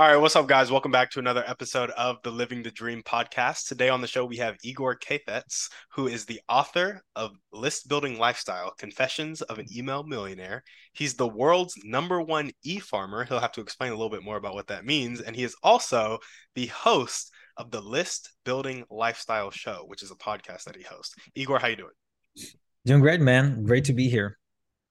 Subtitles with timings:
[0.00, 0.70] All right, what's up, guys?
[0.70, 3.68] Welcome back to another episode of the Living the Dream podcast.
[3.68, 8.18] Today on the show, we have Igor Kheifets, who is the author of List Building
[8.18, 10.64] Lifestyle Confessions of an Email Millionaire.
[10.94, 13.24] He's the world's number one e farmer.
[13.24, 15.20] He'll have to explain a little bit more about what that means.
[15.20, 16.20] And he is also
[16.54, 21.14] the host of the List Building Lifestyle Show, which is a podcast that he hosts.
[21.34, 22.48] Igor, how you doing?
[22.86, 23.64] Doing great, man.
[23.64, 24.39] Great to be here.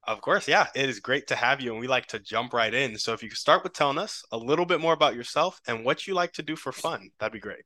[0.10, 0.66] Of course, yeah.
[0.74, 2.98] It is great to have you, and we like to jump right in.
[2.98, 5.86] So, if you could start with telling us a little bit more about yourself and
[5.86, 7.62] what you like to do for fun, that'd be great.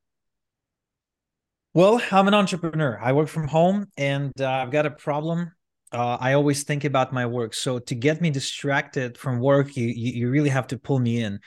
[1.73, 2.99] Well, I'm an entrepreneur.
[3.01, 5.53] I work from home, and uh, I've got a problem.
[5.93, 7.53] Uh, I always think about my work.
[7.53, 11.39] So, to get me distracted from work, you you, really have to pull me in.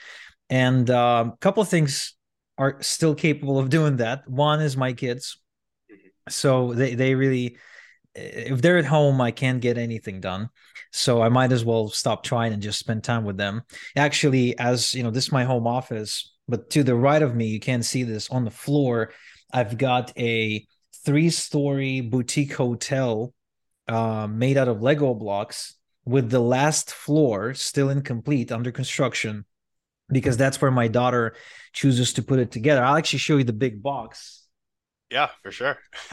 [0.48, 2.14] And a uh, couple of things
[2.56, 4.26] are still capable of doing that.
[4.26, 5.38] One is my kids.
[5.92, 6.30] Mm-hmm.
[6.30, 7.58] So they they really
[8.16, 10.48] if they're at home, I can't get anything done.
[10.92, 13.62] So I might as well stop trying and just spend time with them.
[13.96, 17.46] Actually, as you know, this is my home office, but to the right of me,
[17.46, 19.12] you can't see this on the floor.
[19.52, 20.66] I've got a
[21.04, 23.34] three story boutique hotel
[23.88, 29.44] uh, made out of Lego blocks with the last floor still incomplete under construction
[30.08, 31.34] because that's where my daughter
[31.72, 32.82] chooses to put it together.
[32.82, 34.45] I'll actually show you the big box
[35.10, 35.78] yeah, for sure.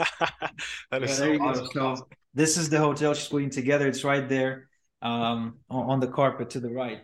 [0.90, 1.68] that is yeah, so, awesome.
[1.72, 3.88] so this is the hotel she's putting together.
[3.88, 4.68] It's right there
[5.02, 7.00] um, on the carpet to the right.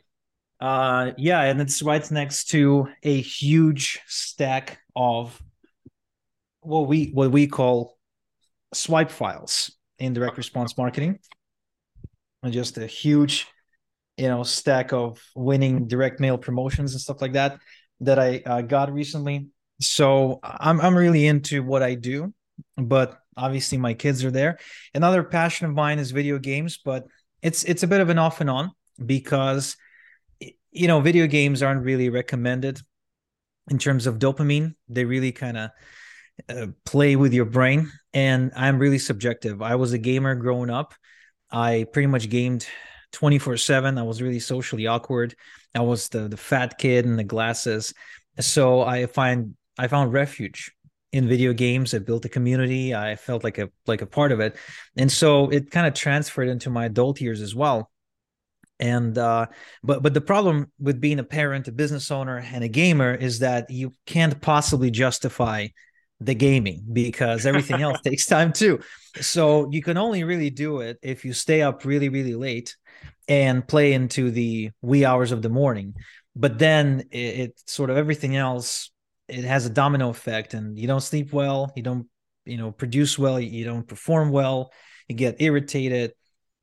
[0.61, 5.41] Uh, yeah, and it's right next to a huge stack of
[6.61, 7.97] what we what we call
[8.75, 11.19] swipe files in direct response marketing.
[12.43, 13.47] And just a huge,
[14.17, 17.59] you know, stack of winning direct mail promotions and stuff like that
[18.01, 19.49] that I uh, got recently
[19.81, 22.33] so I'm I'm really into what I do,
[22.77, 24.59] but obviously my kids are there.
[24.95, 27.07] Another passion of mine is video games, but
[27.43, 28.73] it's it's a bit of an off and on
[29.05, 29.77] because
[30.71, 32.81] you know video games aren't really recommended
[33.71, 34.75] in terms of dopamine.
[34.89, 35.71] They really kind of
[36.49, 39.63] uh, play with your brain, and I'm really subjective.
[39.63, 40.95] I was a gamer growing up.
[41.51, 42.67] I pretty much gamed
[43.13, 45.35] 24 7 i was really socially awkward
[45.75, 47.93] i was the the fat kid in the glasses
[48.39, 50.73] so i find I found refuge
[51.13, 51.95] in video games.
[51.95, 52.95] I built a community.
[52.95, 54.57] I felt like a like a part of it,
[54.97, 57.91] and so it kind of transferred into my adult years as well.
[58.79, 59.47] And uh,
[59.83, 63.41] but but the problem with being a parent, a business owner, and a gamer is
[63.41, 65.69] that you can't possibly justify
[66.21, 68.81] the gaming because everything else takes time too.
[69.21, 72.77] So you can only really do it if you stay up really really late
[73.29, 75.95] and play into the wee hours of the morning.
[76.37, 78.91] But then it, it sort of everything else
[79.31, 82.07] it has a domino effect and you don't sleep well you don't
[82.45, 84.73] you know produce well you don't perform well
[85.09, 86.13] you get irritated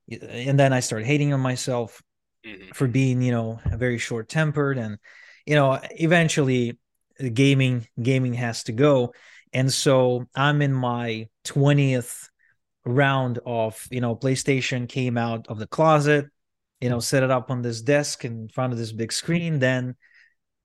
[0.09, 2.01] and then i start hating on myself
[2.45, 2.72] mm-hmm.
[2.73, 4.97] for being you know very short tempered and
[5.45, 6.78] you know eventually
[7.33, 9.13] gaming gaming has to go
[9.53, 12.29] and so i'm in my 20th
[12.85, 16.25] round of you know playstation came out of the closet
[16.79, 19.95] you know set it up on this desk in front of this big screen then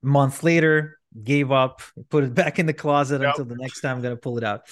[0.03, 3.31] month later gave up, put it back in the closet yep.
[3.31, 4.63] until the next time I'm gonna pull it out.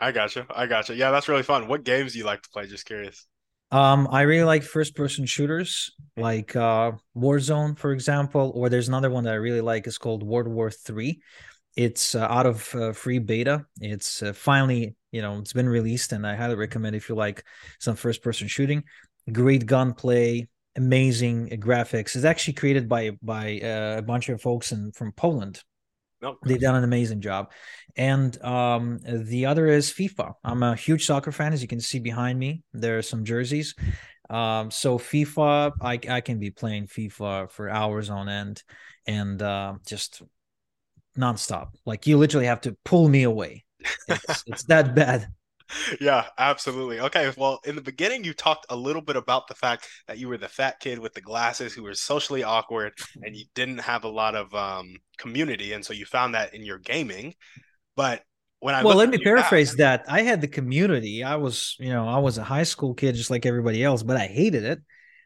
[0.00, 0.46] I gotcha.
[0.50, 0.94] I gotcha.
[0.94, 1.68] Yeah, that's really fun.
[1.68, 2.66] What games do you like to play?
[2.66, 3.26] Just curious.
[3.70, 9.10] Um, I really like first person shooters like uh Warzone, for example, or there's another
[9.10, 11.20] one that I really like is called World War Three.
[11.76, 13.66] It's uh, out of uh, free beta.
[13.80, 17.44] It's uh, finally, you know, it's been released, and I highly recommend if you like
[17.80, 18.84] some first person shooting.
[19.32, 20.46] Great gunplay,
[20.76, 22.16] amazing graphics.
[22.16, 25.62] It's actually created by by uh, a bunch of folks in from Poland.
[26.22, 26.38] Nope.
[26.42, 27.52] They've done an amazing job.
[27.96, 30.32] And um, the other is FIFA.
[30.42, 32.62] I'm a huge soccer fan, as you can see behind me.
[32.72, 33.74] There are some jerseys.
[34.30, 38.62] Um, so FIFA, I, I can be playing FIFA for hours on end
[39.06, 40.22] and uh, just
[41.18, 41.74] nonstop.
[41.84, 43.66] Like you literally have to pull me away.
[44.08, 45.28] It's, it's that bad
[46.00, 47.00] yeah, absolutely.
[47.00, 50.28] Okay, well, in the beginning, you talked a little bit about the fact that you
[50.28, 52.92] were the fat kid with the glasses who was socially awkward
[53.22, 55.72] and you didn't have a lot of um, community.
[55.72, 57.34] And so you found that in your gaming.
[57.96, 58.22] But
[58.60, 60.04] when I well, let me paraphrase that.
[60.08, 61.22] I had the community.
[61.22, 64.16] I was, you know, I was a high school kid just like everybody else, but
[64.16, 64.80] I hated it.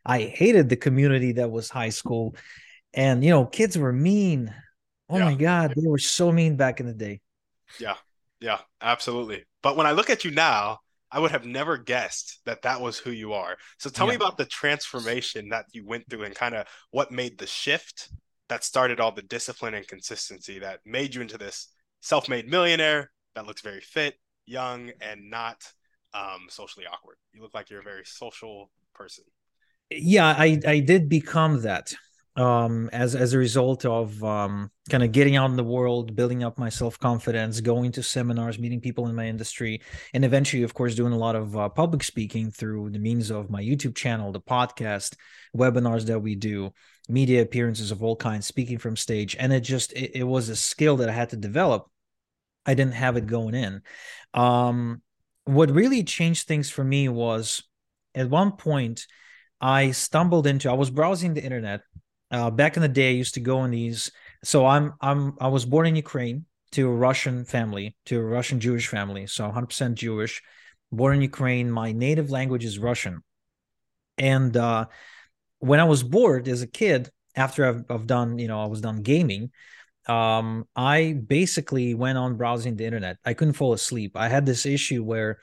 [0.04, 2.34] I hated the community that was high school
[2.94, 4.52] and you know, kids were mean.
[5.08, 5.24] Oh yeah.
[5.24, 7.20] my god, they were so mean back in the day.
[7.78, 7.96] Yeah,
[8.40, 9.44] yeah, absolutely.
[9.62, 10.78] But when I look at you now,
[11.10, 13.56] I would have never guessed that that was who you are.
[13.78, 14.10] So tell yeah.
[14.10, 18.10] me about the transformation that you went through and kind of what made the shift
[18.49, 21.69] that started all the discipline and consistency that made you into this
[22.00, 24.14] self-made millionaire that looks very fit,
[24.46, 25.62] young, and not
[26.14, 27.16] um, socially awkward.
[27.32, 29.25] You look like you're a very social person.
[29.90, 31.94] Yeah, I I did become that
[32.38, 36.44] um, as as a result of um, kind of getting out in the world, building
[36.44, 39.82] up my self confidence, going to seminars, meeting people in my industry,
[40.14, 43.50] and eventually, of course, doing a lot of uh, public speaking through the means of
[43.50, 45.17] my YouTube channel, the podcast,
[45.56, 46.73] webinars that we do,
[47.08, 50.56] media appearances of all kinds, speaking from stage, and it just it, it was a
[50.56, 51.91] skill that I had to develop.
[52.64, 53.82] I didn't have it going in.
[54.32, 55.02] Um,
[55.44, 57.64] what really changed things for me was
[58.14, 59.06] at one point
[59.61, 61.81] I stumbled into I was browsing the internet
[62.30, 64.10] uh, back in the day, I used to go in these.
[64.44, 68.60] So I'm I'm I was born in Ukraine to a Russian family, to a Russian
[68.60, 69.26] Jewish family.
[69.26, 70.42] So 100% Jewish,
[70.92, 71.70] born in Ukraine.
[71.70, 73.22] My native language is Russian,
[74.19, 74.86] and uh,
[75.58, 78.81] when I was bored as a kid, after I've, I've done, you know, I was
[78.81, 79.50] done gaming.
[80.06, 83.19] Um, I basically went on browsing the internet.
[83.24, 84.12] I couldn't fall asleep.
[84.14, 85.38] I had this issue where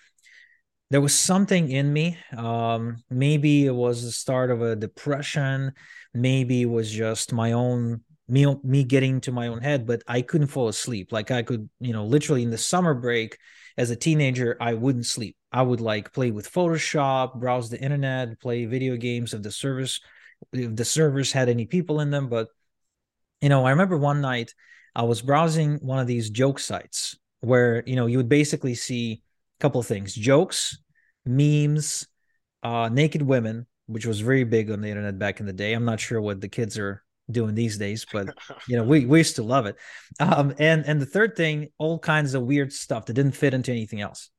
[0.91, 2.17] there was something in me.
[2.35, 5.73] Um, maybe it was the start of a depression.
[6.13, 9.85] Maybe it was just my own me me getting to my own head.
[9.85, 11.11] But I couldn't fall asleep.
[11.11, 13.37] Like I could, you know, literally in the summer break
[13.77, 15.35] as a teenager, I wouldn't sleep.
[15.51, 19.99] I would like play with Photoshop, browse the internet, play video games if the service
[20.53, 22.29] if the servers had any people in them.
[22.29, 22.47] But
[23.41, 24.53] you know, I remember one night
[24.95, 29.23] I was browsing one of these joke sites where you know you would basically see
[29.59, 30.13] couple of things.
[30.13, 30.77] Jokes
[31.25, 32.07] memes
[32.63, 35.73] uh naked women which was very big on the internet back in the day.
[35.73, 38.27] I'm not sure what the kids are doing these days but
[38.67, 39.75] you know we, we used to love it.
[40.19, 43.71] Um and and the third thing all kinds of weird stuff that didn't fit into
[43.71, 44.29] anything else.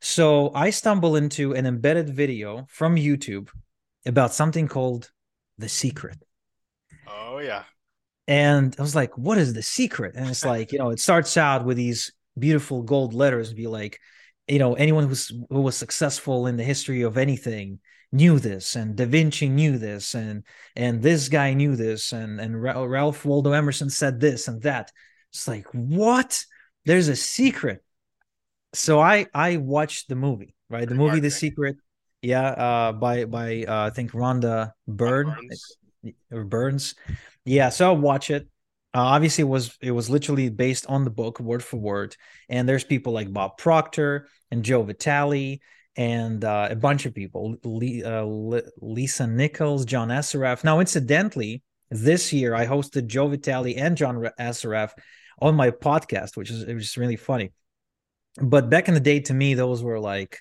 [0.00, 3.48] So i stumble into an embedded video from youtube
[4.04, 5.10] about something called
[5.58, 6.18] the secret.
[7.06, 7.64] Oh yeah.
[8.28, 10.14] And i was like what is the secret?
[10.16, 13.66] And it's like you know it starts out with these beautiful gold letters and be
[13.66, 13.98] like
[14.48, 17.80] you know anyone who's who was successful in the history of anything
[18.12, 20.44] knew this and da vinci knew this and
[20.76, 24.92] and this guy knew this and and ralph waldo emerson said this and that.
[25.32, 26.42] It's like what?
[26.86, 27.82] There's a secret.
[28.74, 30.88] So i i watched the movie right?
[30.88, 31.76] The movie the secret
[32.22, 35.76] yeah uh by by uh, i think rhonda byrne burns.
[36.32, 36.94] or burns.
[37.44, 38.48] Yeah so i'll watch it
[38.96, 42.16] uh, obviously, it was it was literally based on the book, word for word.
[42.48, 45.60] And there's people like Bob Proctor and Joe Vitale
[45.96, 50.64] and uh, a bunch of people, Le- uh, Lisa Nichols, John Assaraf.
[50.64, 54.92] Now, incidentally, this year I hosted Joe Vitale and John Assaraf
[55.42, 57.52] on my podcast, which is it was really funny.
[58.40, 60.38] But back in the day, to me, those were like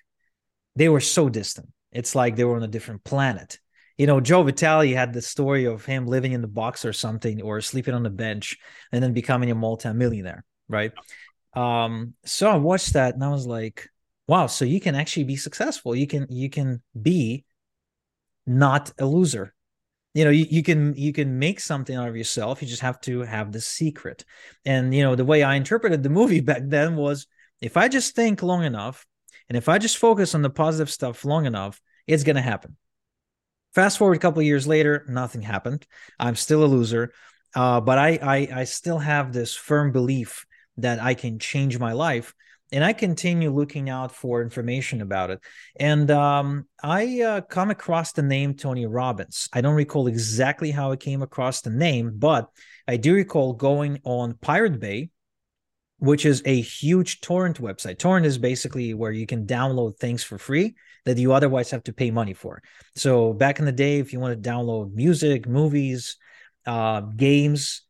[0.77, 1.67] they were so distant.
[1.91, 3.59] It's like they were on a different planet
[3.97, 7.41] you know, Joe Vitale had the story of him living in the box or something,
[7.41, 8.57] or sleeping on the bench,
[8.91, 10.91] and then becoming a multimillionaire, right?
[11.53, 13.89] Um, so I watched that and I was like,
[14.27, 15.95] wow, so you can actually be successful.
[15.95, 17.45] You can you can be
[18.45, 19.53] not a loser.
[20.13, 22.61] You know, you, you can you can make something out of yourself.
[22.61, 24.25] You just have to have the secret.
[24.65, 27.27] And you know, the way I interpreted the movie back then was
[27.61, 29.05] if I just think long enough
[29.47, 32.75] and if I just focus on the positive stuff long enough, it's gonna happen
[33.75, 35.85] Fast forward a couple years later, nothing happened.
[36.17, 37.13] I'm still a loser,
[37.53, 40.45] uh, but I, I I still have this firm belief
[40.77, 42.33] that I can change my life,
[42.71, 45.41] and I continue looking out for information about it.
[45.75, 49.49] And um, I uh, come across the name Tony Robbins.
[49.51, 52.49] I don't recall exactly how I came across the name, but
[52.87, 55.09] I do recall going on Pirate Bay
[55.99, 57.97] which is a huge torrent website.
[57.99, 60.75] Torrent is basically where you can download things for free
[61.05, 62.61] that you otherwise have to pay money for.
[62.95, 66.17] So back in the day, if you want to download music, movies,
[66.65, 67.81] uh, games,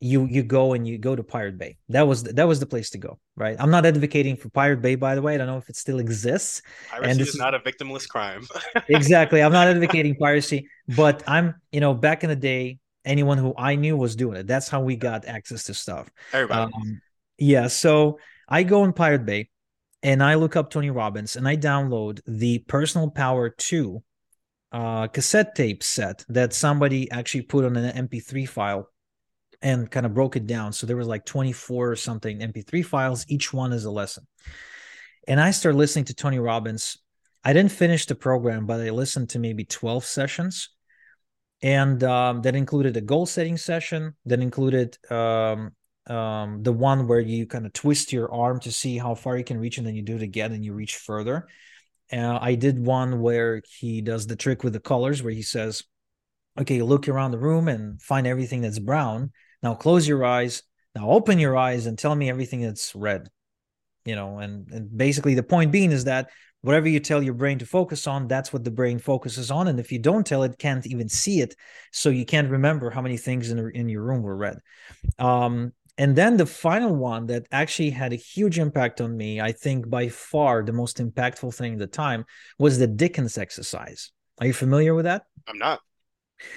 [0.00, 1.76] you you go and you go to Pirate Bay.
[1.90, 3.54] That was that was the place to go, right?
[3.56, 5.36] I'm not advocating for Pirate Bay, by the way.
[5.36, 6.60] I don't know if it still exists.
[6.90, 8.48] Piracy and this is not a victimless crime.
[8.88, 9.40] exactly.
[9.40, 13.76] I'm not advocating piracy, but I'm you know back in the day, anyone who I
[13.76, 14.48] knew was doing it.
[14.48, 16.10] That's how we got access to stuff.
[16.32, 16.72] Everybody.
[16.74, 17.00] Um,
[17.42, 17.66] yeah.
[17.66, 18.18] So
[18.48, 19.50] I go on Pirate Bay
[20.02, 24.02] and I look up Tony Robbins and I download the Personal Power 2
[24.70, 28.88] uh, cassette tape set that somebody actually put on an MP3 file
[29.60, 30.72] and kind of broke it down.
[30.72, 34.26] So there was like 24 or something MP3 files, each one is a lesson.
[35.26, 36.98] And I started listening to Tony Robbins.
[37.44, 40.68] I didn't finish the program, but I listened to maybe 12 sessions.
[41.60, 45.72] and um, that included a goal setting session that included um,
[46.08, 49.44] um, the one where you kind of twist your arm to see how far you
[49.44, 51.46] can reach and then you do it again and you reach further.
[52.12, 55.82] Uh, i did one where he does the trick with the colors where he says
[56.60, 59.30] okay look around the room and find everything that's brown.
[59.62, 60.62] Now close your eyes.
[60.94, 63.28] Now open your eyes and tell me everything that's red.
[64.04, 66.28] You know and, and basically the point being is that
[66.62, 69.68] whatever you tell your brain to focus on that's what the brain focuses on.
[69.68, 71.54] And if you don't tell it can't even see it.
[71.92, 74.58] So you can't remember how many things in, in your room were red.
[75.18, 79.52] Um, and then the final one that actually had a huge impact on me i
[79.52, 82.24] think by far the most impactful thing at the time
[82.58, 84.12] was the dickens exercise.
[84.38, 85.24] Are you familiar with that?
[85.46, 85.80] I'm not.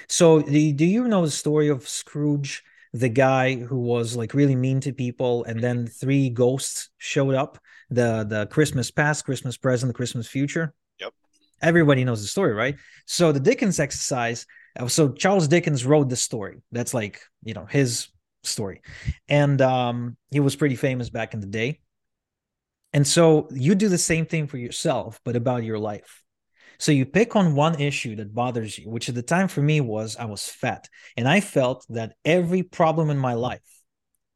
[0.08, 4.80] So do you know the story of scrooge the guy who was like really mean
[4.80, 7.58] to people and then three ghosts showed up?
[7.90, 10.74] The the christmas past christmas present the christmas future?
[10.98, 11.12] Yep.
[11.62, 12.76] Everybody knows the story right?
[13.06, 14.46] So the dickens exercise
[14.78, 16.62] uh, so charles dickens wrote the story.
[16.72, 18.08] That's like you know his
[18.46, 18.80] story
[19.28, 21.80] and um he was pretty famous back in the day
[22.92, 26.22] and so you do the same thing for yourself but about your life
[26.78, 29.80] so you pick on one issue that bothers you, which at the time for me
[29.80, 30.88] was I was fat.
[31.16, 33.62] And I felt that every problem in my life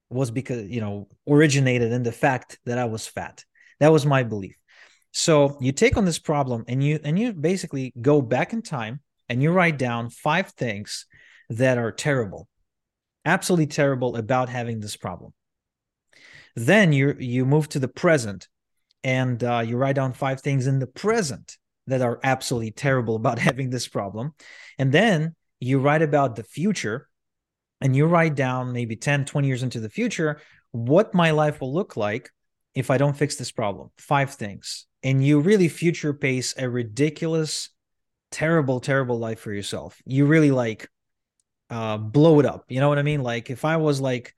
[0.08, 3.44] was because, you know, originated in the fact that I was fat.
[3.78, 4.56] That was my belief.
[5.12, 9.00] So you take on this problem and you and you basically go back in time
[9.28, 11.06] and you write down five things
[11.50, 12.48] that are terrible,
[13.24, 15.32] absolutely terrible about having this problem.
[16.56, 18.48] Then you you move to the present
[19.04, 23.38] and uh, you write down five things in the present that are absolutely terrible about
[23.48, 24.34] having this problem.
[24.78, 27.08] And then you write about the future
[27.80, 30.40] and you write down maybe 10, 20 years into the future
[30.72, 32.30] what my life will look like
[32.74, 33.90] if I don't fix this problem.
[33.98, 34.86] Five things.
[35.02, 37.70] And you really future pace a ridiculous,
[38.30, 40.00] terrible, terrible life for yourself.
[40.04, 40.88] You really like
[41.70, 42.64] uh, blow it up.
[42.68, 43.22] You know what I mean?
[43.22, 44.34] Like if I was like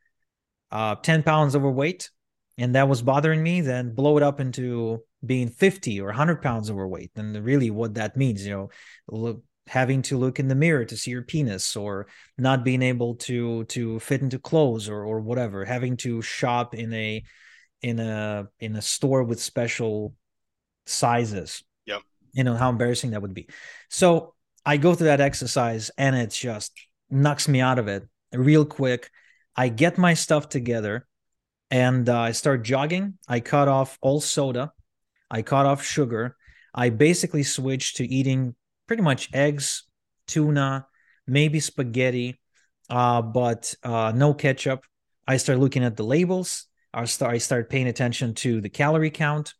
[0.71, 2.11] uh, 10 pounds overweight
[2.59, 6.71] and that was bothering me, then blow it up into being 50 or 100 pounds
[6.71, 7.13] overweight.
[7.17, 8.71] And really what that means you know
[9.09, 13.15] look, having to look in the mirror to see your penis or not being able
[13.15, 15.65] to to fit into clothes or or whatever.
[15.65, 17.25] Having to shop in a
[17.81, 20.15] in a in a store with special
[20.85, 21.65] sizes.
[21.87, 22.03] Yep.
[22.35, 23.49] You know how embarrassing that would be.
[23.89, 24.35] So
[24.65, 26.73] i go through that exercise and it's just
[27.13, 29.11] knocks me out of it real quick
[29.57, 31.07] i get my stuff together
[31.71, 34.73] and uh, i start jogging i cut off all soda
[35.33, 36.37] I cut off sugar.
[36.75, 38.55] I basically switched to eating
[38.87, 39.85] pretty much eggs,
[40.27, 40.87] tuna,
[41.27, 42.39] maybe spaghetti,
[42.91, 44.85] uh, but uh, no ketchup.
[45.27, 46.67] I start looking at the labels.
[46.93, 49.55] I start I started paying attention to the calorie count.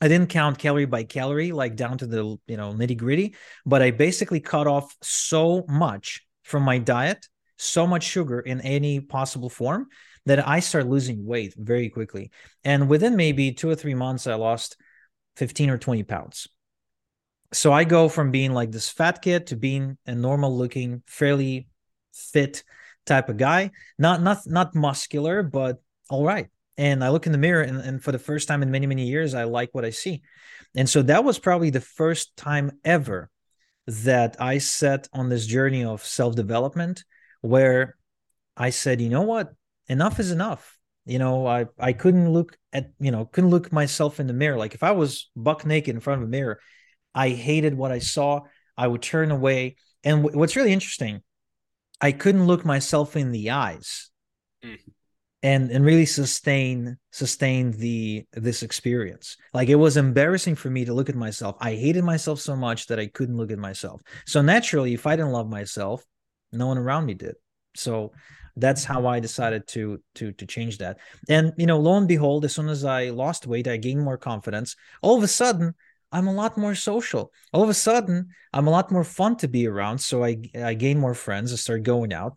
[0.00, 3.34] I didn't count calorie by calorie, like down to the you know nitty gritty,
[3.66, 9.00] but I basically cut off so much from my diet, so much sugar in any
[9.00, 9.86] possible form
[10.26, 12.30] that I start losing weight very quickly.
[12.64, 14.76] And within maybe two or three months, I lost
[15.36, 16.48] 15 or 20 pounds.
[17.52, 21.68] So I go from being like this fat kid to being a normal looking, fairly
[22.12, 22.62] fit
[23.06, 23.70] type of guy.
[23.98, 26.48] Not not not muscular, but all right.
[26.76, 29.06] And I look in the mirror and, and for the first time in many, many
[29.06, 30.22] years, I like what I see.
[30.76, 33.30] And so that was probably the first time ever
[34.04, 37.04] that I set on this journey of self-development
[37.40, 37.96] where
[38.56, 39.52] I said, you know what?
[39.88, 44.20] Enough is enough you know i i couldn't look at you know couldn't look myself
[44.20, 46.60] in the mirror like if i was buck naked in front of a mirror
[47.14, 48.40] i hated what i saw
[48.76, 51.22] i would turn away and w- what's really interesting
[52.00, 54.10] i couldn't look myself in the eyes
[54.64, 54.78] mm.
[55.42, 60.92] And and really sustain sustain the this experience like it was embarrassing for me to
[60.92, 64.42] look at myself i hated myself so much that i couldn't look at myself so
[64.42, 66.04] naturally if i didn't love myself
[66.52, 67.36] no one around me did
[67.74, 68.12] so
[68.56, 69.22] that's how I mm-hmm.
[69.22, 70.98] decided to to to change that.
[71.28, 74.18] And you know, lo and behold, as soon as I lost weight, I gained more
[74.18, 74.76] confidence.
[75.02, 75.74] All of a sudden,
[76.12, 77.32] I'm a lot more social.
[77.52, 79.98] All of a sudden, I'm a lot more fun to be around.
[79.98, 81.52] So I I gain more friends.
[81.52, 82.36] I start going out.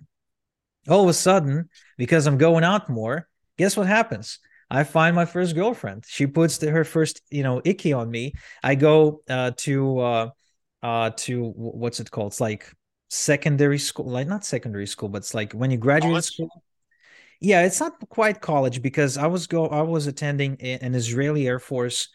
[0.87, 4.39] All of a sudden, because I'm going out more, guess what happens?
[4.69, 6.03] I find my first girlfriend.
[6.07, 8.33] She puts the, her first, you know, icky on me.
[8.63, 10.29] I go uh, to uh,
[10.81, 12.31] uh, to what's it called?
[12.31, 12.71] It's like
[13.09, 16.25] secondary school, like not secondary school, but it's like when you graduate college?
[16.25, 16.63] school.
[17.39, 21.59] Yeah, it's not quite college because I was go I was attending an Israeli Air
[21.59, 22.09] Force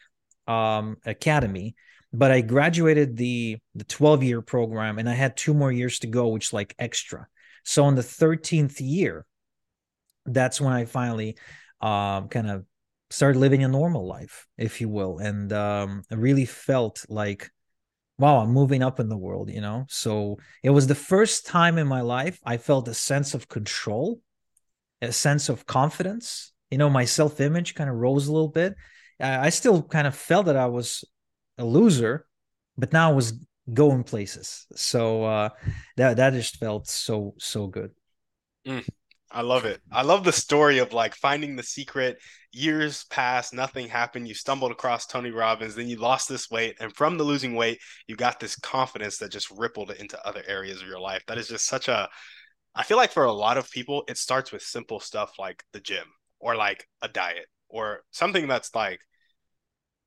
[0.46, 1.76] um, academy,
[2.12, 6.06] but I graduated the the 12 year program and I had two more years to
[6.06, 7.28] go, which like extra.
[7.68, 9.26] So in the 13th year,
[10.24, 11.36] that's when I finally
[11.82, 12.64] um, kind of
[13.10, 17.50] started living a normal life, if you will, and um, really felt like
[18.16, 19.84] wow, I'm moving up in the world, you know?
[19.88, 24.20] So it was the first time in my life I felt a sense of control,
[25.02, 26.52] a sense of confidence.
[26.70, 28.76] You know, my self image kind of rose a little bit.
[29.20, 31.04] I still kind of felt that I was
[31.58, 32.26] a loser,
[32.78, 33.34] but now I was
[33.72, 34.66] going places.
[34.74, 35.48] So uh,
[35.96, 37.90] that that just felt so so good.
[38.66, 38.86] Mm.
[39.30, 39.82] I love it.
[39.92, 42.18] I love the story of like finding the secret.
[42.50, 44.26] Years passed, nothing happened.
[44.26, 46.76] You stumbled across Tony Robbins, then you lost this weight.
[46.80, 50.80] And from the losing weight, you got this confidence that just rippled into other areas
[50.80, 51.22] of your life.
[51.26, 52.08] That is just such a,
[52.74, 55.80] I feel like for a lot of people, it starts with simple stuff like the
[55.80, 56.06] gym
[56.40, 59.00] or like a diet or something that's like,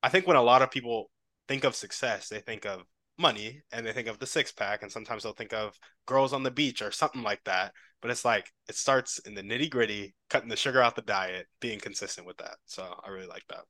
[0.01, 1.11] I think when a lot of people
[1.47, 2.81] think of success, they think of
[3.17, 4.83] money and they think of the six pack.
[4.83, 8.25] And sometimes they'll think of girls on the beach or something like that but it's
[8.25, 12.25] like it starts in the nitty gritty, cutting the sugar out the diet, being consistent
[12.27, 12.55] with that.
[12.65, 13.61] So I really like that.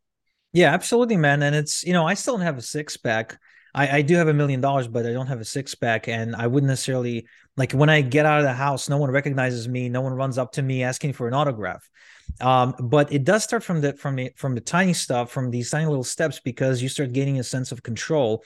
[0.53, 1.43] Yeah, absolutely, man.
[1.43, 3.38] And it's you know I still don't have a six pack.
[3.74, 6.36] I, I do have a million dollars, but I don't have a six pack, and
[6.36, 8.89] I wouldn't necessarily like when I get out of the house.
[8.89, 9.89] No one recognizes me.
[9.89, 11.88] No one runs up to me asking for an autograph.
[12.39, 15.69] Um, but it does start from the from the from the tiny stuff, from these
[15.69, 18.43] tiny little steps, because you start gaining a sense of control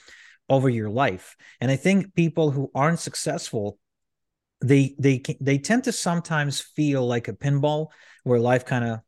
[0.48, 1.36] over your life.
[1.60, 3.78] And I think people who aren't successful
[4.60, 7.88] they they they tend to sometimes feel like a pinball
[8.24, 9.00] where life kind of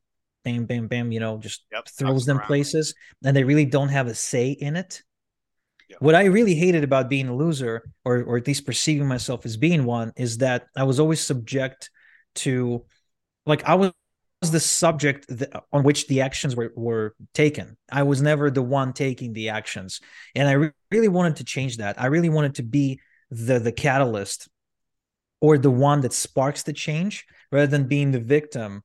[0.45, 2.47] bam bam bam you know just yep, throws them around.
[2.47, 5.03] places and they really don't have a say in it
[5.89, 6.01] yep.
[6.01, 9.57] what i really hated about being a loser or or at least perceiving myself as
[9.57, 11.91] being one is that i was always subject
[12.35, 12.85] to
[13.47, 13.93] like i was
[14.41, 15.31] the subject
[15.73, 17.77] on which the actions were, were taken.
[17.91, 20.01] I was never the one taking the actions.
[20.35, 22.01] And I re- really wanted to change that.
[22.01, 24.49] I really wanted to be the the catalyst
[25.41, 28.83] or the one that sparks the change rather than being the victim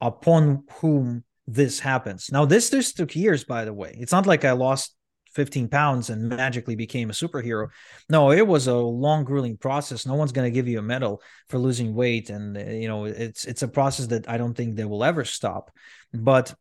[0.00, 2.30] upon whom this happens.
[2.32, 3.96] Now, this just took years, by the way.
[3.98, 4.94] It's not like I lost
[5.34, 7.68] 15 pounds and magically became a superhero.
[8.08, 10.06] No, it was a long, grueling process.
[10.06, 13.04] No one's going to give you a medal for losing weight, and uh, you know
[13.04, 15.70] it's it's a process that I don't think they will ever stop.
[16.12, 16.54] But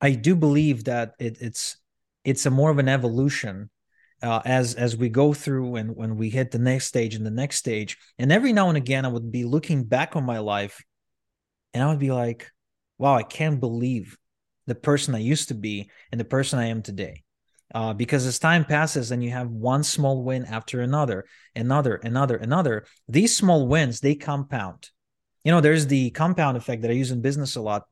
[0.00, 1.76] I do believe that it, it's
[2.24, 3.70] it's a more of an evolution
[4.22, 7.30] uh, as as we go through and when we hit the next stage and the
[7.30, 10.82] next stage and every now and again i would be looking back on my life
[11.74, 12.48] and i would be like
[12.98, 14.16] wow i can't believe
[14.66, 17.24] the person i used to be and the person i am today
[17.74, 21.24] uh, because as time passes and you have one small win after another
[21.56, 24.90] another another another these small wins they compound
[25.44, 27.84] you know there's the compound effect that i use in business a lot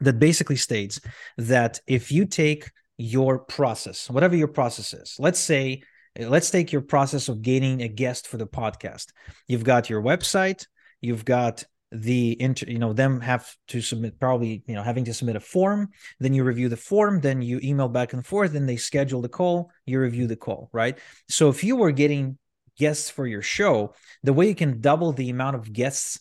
[0.00, 1.00] that basically states
[1.38, 5.16] that if you take your process, whatever your process is.
[5.18, 5.82] Let's say,
[6.18, 9.12] let's take your process of gaining a guest for the podcast.
[9.48, 10.66] You've got your website,
[11.00, 15.14] you've got the inter, you know, them have to submit probably, you know, having to
[15.14, 15.90] submit a form.
[16.18, 19.28] Then you review the form, then you email back and forth, then they schedule the
[19.28, 20.98] call, you review the call, right?
[21.28, 22.38] So if you were getting
[22.76, 26.20] guests for your show, the way you can double the amount of guests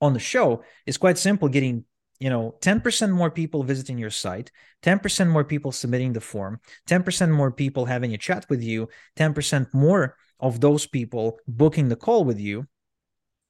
[0.00, 1.84] on the show is quite simple getting
[2.18, 4.50] you know 10% more people visiting your site
[4.82, 9.72] 10% more people submitting the form 10% more people having a chat with you 10%
[9.72, 12.66] more of those people booking the call with you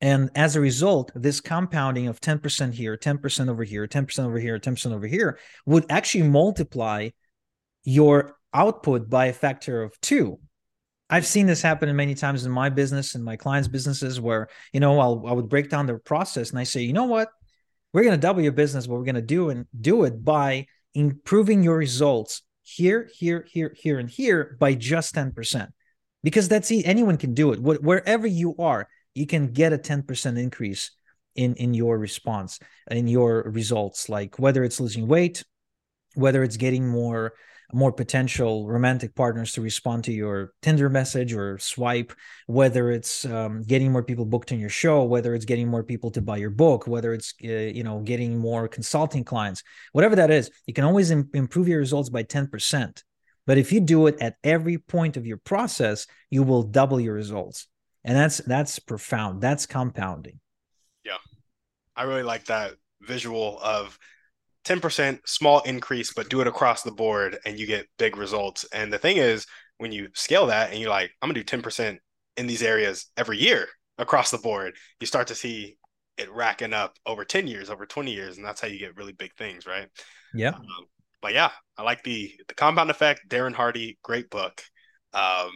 [0.00, 4.58] and as a result this compounding of 10% here 10% over here 10% over here
[4.58, 7.08] 10% over here would actually multiply
[7.84, 10.38] your output by a factor of two
[11.08, 14.80] I've seen this happen many times in my business and my clients' businesses where, you
[14.80, 17.28] know, I'll, I would break down their process and I say, you know what?
[17.96, 20.66] we're going to double your business, but we're going to do and do it by
[20.94, 25.68] improving your results here, here, here, here, and here by just 10%.
[26.22, 27.58] Because that's anyone can do it.
[27.58, 30.90] Wherever you are, you can get a 10% increase
[31.34, 32.58] in, in your response,
[32.90, 35.44] in your results, like whether it's losing weight,
[36.14, 37.34] whether it's getting more
[37.72, 42.12] more potential romantic partners to respond to your Tinder message or swipe,
[42.46, 46.10] whether it's um, getting more people booked in your show, whether it's getting more people
[46.12, 50.30] to buy your book, whether it's uh, you know getting more consulting clients, whatever that
[50.30, 53.02] is, you can always Im- improve your results by ten percent.
[53.46, 57.14] But if you do it at every point of your process, you will double your
[57.14, 57.68] results,
[58.06, 59.42] and that's that's profound.
[59.42, 60.38] That's compounding.
[61.04, 61.18] Yeah,
[61.96, 63.98] I really like that visual of
[64.64, 68.64] 10% small increase, but do it across the board and you get big results.
[68.72, 69.46] And the thing is,
[69.78, 71.98] when you scale that and you're like, I'm gonna do 10%
[72.36, 75.76] in these areas every year across the board, you start to see
[76.16, 79.12] it racking up over 10 years, over 20 years, and that's how you get really
[79.12, 79.88] big things, right?
[80.32, 80.50] Yeah.
[80.50, 80.86] Um,
[81.20, 83.28] but yeah, I like the the compound effect.
[83.28, 84.62] Darren Hardy, great book.
[85.12, 85.50] Um,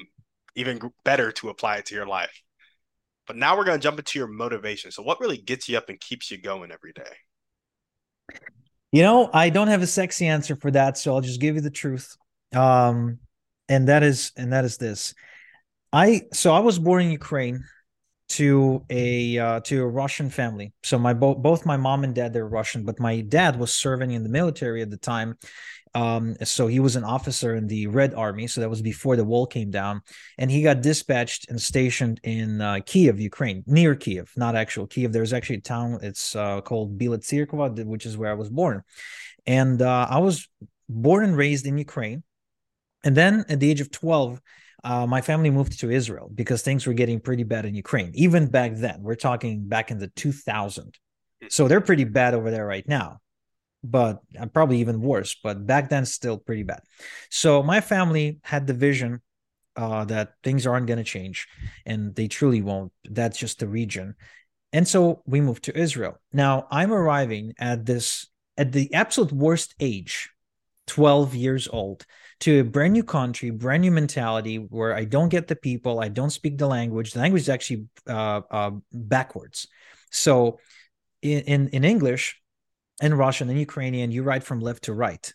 [0.57, 2.43] even better to apply it to your life.
[3.27, 4.91] But now we're gonna jump into your motivation.
[4.91, 8.39] So, what really gets you up and keeps you going every day?
[8.93, 11.61] You know, I don't have a sexy answer for that, so I'll just give you
[11.61, 12.17] the truth.
[12.55, 13.21] Um,
[13.69, 15.15] and that is and that is this.
[15.93, 17.65] I so I was born in Ukraine
[18.31, 20.73] to a uh, to a Russian family.
[20.83, 24.23] So my both my mom and dad they're Russian, but my dad was serving in
[24.23, 25.39] the military at the time.
[25.95, 28.47] Um, so he was an officer in the Red Army.
[28.47, 30.03] So that was before the wall came down,
[30.39, 35.13] and he got dispatched and stationed in uh, Kiev, Ukraine, near Kiev, not actual Kiev.
[35.13, 35.99] There's actually a town.
[36.03, 38.83] It's uh, called Bieltsirkova, which is where I was born,
[39.47, 40.49] and uh, I was
[40.89, 42.23] born and raised in Ukraine.
[43.03, 44.41] And then at the age of twelve,
[44.85, 48.13] uh, my family moved to Israel because things were getting pretty bad in Ukraine.
[48.15, 50.99] Even back then, we're talking back in the 2000.
[51.49, 53.21] So they're pretty bad over there right now,
[53.83, 55.37] but uh, probably even worse.
[55.43, 56.83] But back then, still pretty bad.
[57.31, 59.21] So my family had the vision
[59.77, 61.47] uh, that things aren't going to change,
[61.87, 62.93] and they truly won't.
[63.05, 64.15] That's just the region.
[64.73, 66.19] And so we moved to Israel.
[66.33, 70.31] Now I'm arriving at this at the absolute worst age,
[70.87, 72.05] 12 years old
[72.41, 76.09] to a brand new country, brand new mentality where I don't get the people, I
[76.09, 77.13] don't speak the language.
[77.13, 79.67] The language is actually uh, uh, backwards.
[80.11, 80.59] So
[81.23, 82.40] in, in, in English,
[83.01, 85.33] in Russian, and Ukrainian, you write from left to right,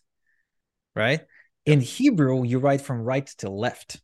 [0.95, 1.21] right?
[1.65, 4.01] In Hebrew, you write from right to left.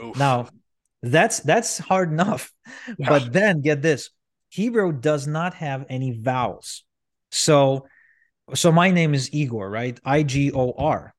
[0.00, 0.16] Oof.
[0.18, 0.48] Now,
[1.02, 2.52] that's that's hard enough.
[2.98, 3.08] Yeah.
[3.08, 4.10] But then get this:
[4.48, 6.84] Hebrew does not have any vowels.
[7.30, 7.86] So,
[8.54, 9.98] so my name is Igor, right?
[10.04, 11.14] I G O R.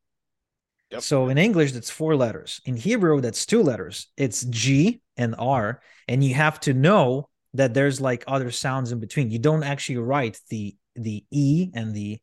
[0.92, 1.02] Yep.
[1.02, 2.62] So in English, that's four letters.
[2.66, 4.08] In Hebrew, that's two letters.
[4.16, 5.82] It's G and R.
[6.08, 9.32] And you have to know that there's like other sounds in between.
[9.32, 12.20] You don't actually write the the E and the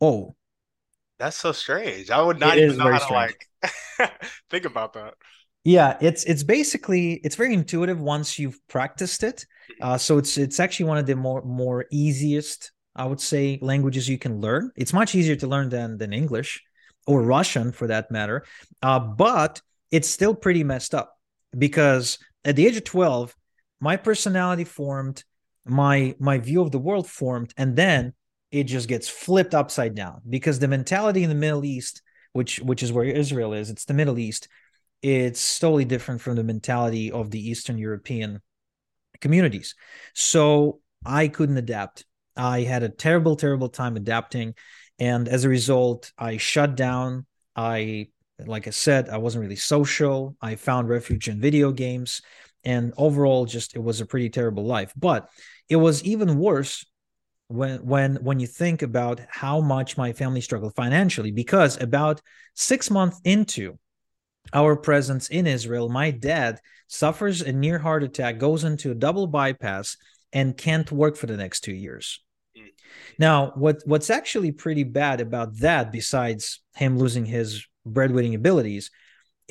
[0.00, 0.34] O.
[1.18, 2.10] That's so strange.
[2.10, 3.48] I would not it even know how to like
[4.50, 5.14] think about that.
[5.64, 9.44] Yeah, it's it's basically it's very intuitive once you've practiced it.
[9.72, 9.88] Mm-hmm.
[9.92, 14.08] Uh, so it's it's actually one of the more more easiest I would say languages
[14.08, 14.70] you can learn.
[14.76, 16.62] It's much easier to learn than than English
[17.06, 18.44] or Russian for that matter.
[18.82, 21.16] Uh, but it's still pretty messed up
[21.56, 23.34] because at the age of 12,
[23.80, 25.24] my personality formed,
[25.64, 28.14] my my view of the world formed, and then
[28.50, 32.82] it just gets flipped upside down because the mentality in the Middle East, which which
[32.82, 34.48] is where Israel is, it's the Middle East,
[35.02, 38.40] it's totally different from the mentality of the Eastern European
[39.20, 39.74] communities.
[40.14, 42.04] So I couldn't adapt.
[42.36, 44.54] I had a terrible, terrible time adapting
[44.98, 48.06] and as a result i shut down i
[48.46, 52.22] like i said i wasn't really social i found refuge in video games
[52.68, 55.20] and overall just it was a pretty terrible life but
[55.74, 56.74] it was even worse
[57.48, 62.20] when when when you think about how much my family struggled financially because about
[62.54, 63.64] 6 months into
[64.60, 66.52] our presence in Israel my dad
[66.86, 69.96] suffers a near heart attack goes into a double bypass
[70.38, 72.06] and can't work for the next 2 years
[72.56, 72.68] mm-hmm.
[73.26, 76.42] now, what what's actually pretty bad about that, besides
[76.82, 77.48] him losing his
[77.96, 78.90] breadwinning abilities,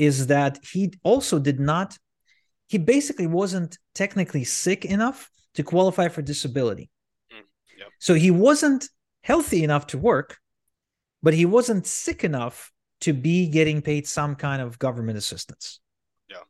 [0.09, 1.89] is that he also did not.
[2.67, 6.89] He basically wasn't technically sick enough to qualify for disability.
[7.33, 7.43] Mm,
[7.79, 7.87] yep.
[7.99, 8.89] So he wasn't
[9.21, 10.37] healthy enough to work,
[11.23, 15.79] but he wasn't sick enough to be getting paid some kind of government assistance.
[16.29, 16.43] Yeah.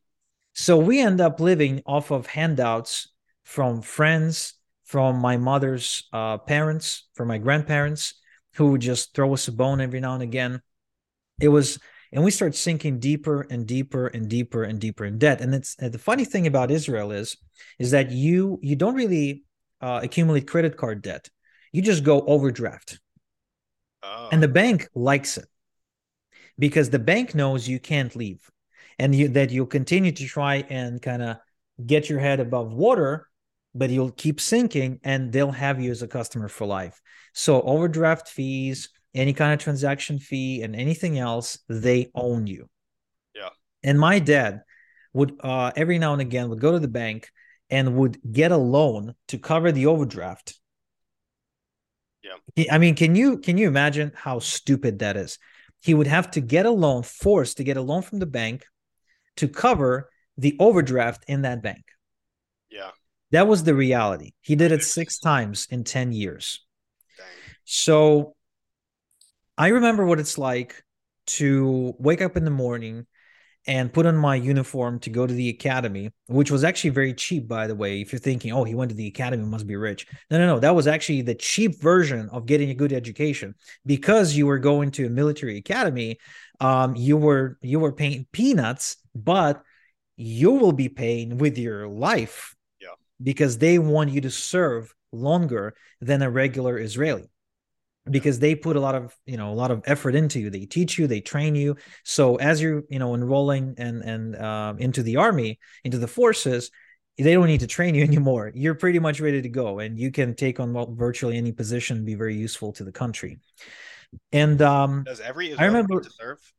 [0.53, 3.09] So we end up living off of handouts
[3.43, 4.53] from friends
[4.87, 8.13] from my mother's uh, parents, from my grandparents,
[8.55, 10.61] who would just throw us a bone every now and again.
[11.41, 11.77] It was,
[12.11, 15.41] and we start sinking deeper and deeper and deeper and deeper in debt.
[15.41, 17.37] And it's the funny thing about Israel is,
[17.79, 19.43] is that you you don't really
[19.81, 21.29] uh, accumulate credit card debt.
[21.71, 22.99] You just go overdraft,
[24.03, 24.29] oh.
[24.31, 25.47] and the bank likes it
[26.57, 28.49] because the bank knows you can't leave,
[28.97, 31.37] and you, that you'll continue to try and kind of
[31.85, 33.27] get your head above water
[33.77, 36.99] but you'll keep sinking and they'll have you as a customer for life.
[37.33, 42.69] So overdraft fees, any kind of transaction fee and anything else, they own you.
[43.35, 43.49] Yeah.
[43.83, 44.61] And my dad
[45.13, 47.29] would uh, every now and again would go to the bank
[47.69, 50.59] and would get a loan to cover the overdraft.
[52.23, 52.65] Yeah.
[52.71, 55.39] I mean, can you can you imagine how stupid that is?
[55.79, 58.65] He would have to get a loan, forced to get a loan from the bank
[59.37, 61.83] to cover the overdraft in that bank.
[62.69, 62.91] Yeah.
[63.31, 64.31] That was the reality.
[64.41, 66.65] He did it six times in 10 years.
[67.65, 68.36] So
[69.57, 70.83] I remember what it's like
[71.27, 73.05] to wake up in the morning
[73.65, 77.49] and put on my uniform to go to the academy, which was actually very cheap,
[77.49, 77.99] by the way.
[77.99, 80.07] If you're thinking, oh, he went to the academy, must be rich.
[80.31, 80.59] No, no, no.
[80.59, 84.91] That was actually the cheap version of getting a good education because you were going
[84.91, 86.17] to a military academy.
[86.61, 89.61] Um, you were you were paying peanuts, but
[90.15, 95.75] you will be paying with your life yeah, because they want you to serve longer
[95.99, 97.29] than a regular Israeli.
[98.11, 100.49] Because they put a lot of you know a lot of effort into you.
[100.49, 101.75] They teach you they train you.
[102.03, 106.71] So as you're you know enrolling and and uh, into the army into the forces
[107.17, 108.51] they don't need to train you anymore.
[108.53, 112.15] You're pretty much ready to go and you can take on virtually any position be
[112.15, 113.39] very useful to the country.
[114.31, 116.53] And um does every Israeli i remember to serve?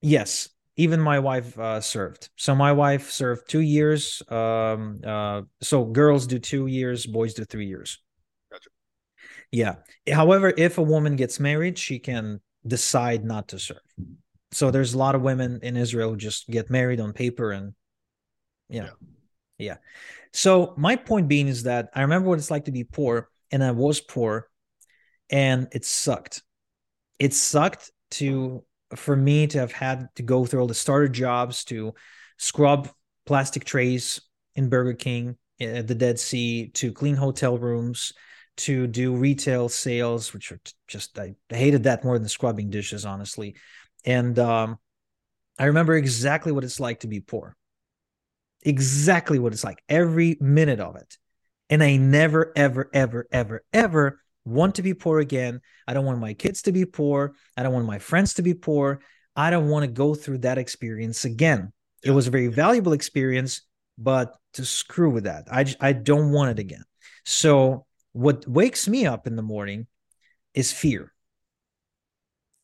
[0.00, 2.30] Yes even my wife uh, served.
[2.36, 7.44] So my wife served two years um uh so girls do two years boys do
[7.44, 7.98] three years
[9.52, 9.76] yeah.
[10.10, 13.80] However, if a woman gets married, she can decide not to serve.
[14.50, 17.74] So there's a lot of women in Israel who just get married on paper and
[18.68, 18.84] yeah.
[18.84, 18.90] yeah.
[19.58, 19.76] Yeah.
[20.32, 23.62] So my point being is that I remember what it's like to be poor and
[23.62, 24.48] I was poor
[25.30, 26.42] and it sucked.
[27.18, 28.64] It sucked to
[28.96, 31.94] for me to have had to go through all the starter jobs to
[32.38, 32.88] scrub
[33.24, 34.20] plastic trays
[34.54, 38.12] in Burger King at the Dead Sea to clean hotel rooms
[38.58, 43.56] to do retail sales, which are just I hated that more than scrubbing dishes, honestly.
[44.04, 44.78] And um,
[45.58, 47.56] I remember exactly what it's like to be poor.
[48.62, 51.18] Exactly what it's like, every minute of it.
[51.70, 55.60] And I never, ever, ever, ever, ever want to be poor again.
[55.86, 57.34] I don't want my kids to be poor.
[57.56, 59.00] I don't want my friends to be poor.
[59.34, 61.72] I don't want to go through that experience again.
[62.04, 63.62] It was a very valuable experience,
[63.96, 66.84] but to screw with that, I, I don't want it again.
[67.24, 69.86] So what wakes me up in the morning
[70.54, 71.12] is fear.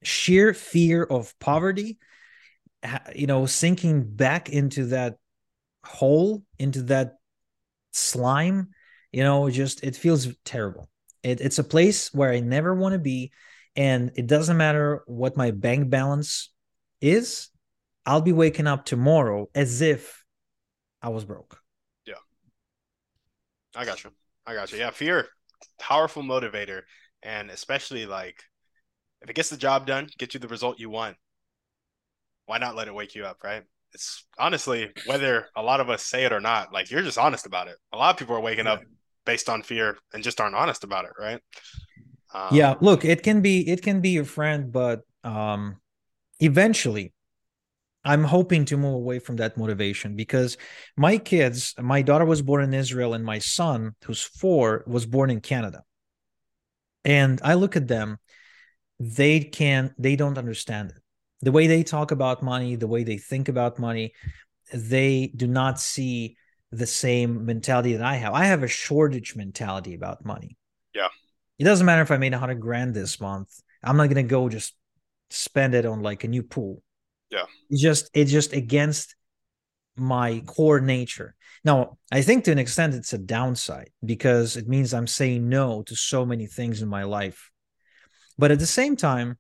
[0.03, 1.99] Sheer fear of poverty
[3.15, 5.17] you know sinking back into that
[5.85, 7.17] hole into that
[7.93, 8.69] slime
[9.13, 10.89] you know just it feels terrible.
[11.25, 13.33] It, it's a place where i never want to be
[13.75, 16.53] and it doesn't matter what my bank balance
[17.01, 17.49] is
[18.07, 20.25] i'll be waking up tomorrow as if
[21.03, 21.61] i was broke.
[22.07, 22.15] Yeah.
[23.75, 24.11] I got you
[24.47, 25.27] i got you yeah fear
[25.79, 26.83] powerful motivator,
[27.23, 28.43] and especially like
[29.23, 31.17] if it gets the job done, get you the result you want.
[32.47, 33.63] Why not let it wake you up, right?
[33.95, 37.47] It's honestly whether a lot of us say it or not, like you're just honest
[37.47, 37.77] about it.
[37.93, 38.83] A lot of people are waking up
[39.25, 41.41] based on fear and just aren't honest about it, right?
[42.35, 45.81] Um, yeah, look, it can be it can be your friend, but um
[46.41, 47.13] eventually
[48.09, 50.57] I'm hoping to move away from that motivation because
[50.97, 55.29] my kids, my daughter was born in Israel and my son, who's four, was born
[55.29, 55.83] in Canada.
[57.05, 58.17] And I look at them,
[58.99, 61.03] they can, they don't understand it.
[61.43, 64.15] The way they talk about money, the way they think about money,
[64.73, 66.39] they do not see
[66.73, 68.33] the same mentality that I have.
[68.33, 70.57] I have a shortage mentality about money.
[70.95, 71.09] Yeah.
[71.59, 73.51] It doesn't matter if I made a hundred grand this month.
[73.83, 74.75] I'm not gonna go just
[75.29, 76.83] spend it on like a new pool.
[77.31, 77.45] Yeah.
[77.71, 79.15] It's just it's just against
[79.97, 81.35] my core nature.
[81.65, 85.83] Now, I think to an extent it's a downside because it means I'm saying no
[85.83, 87.51] to so many things in my life.
[88.39, 89.39] But at the same time,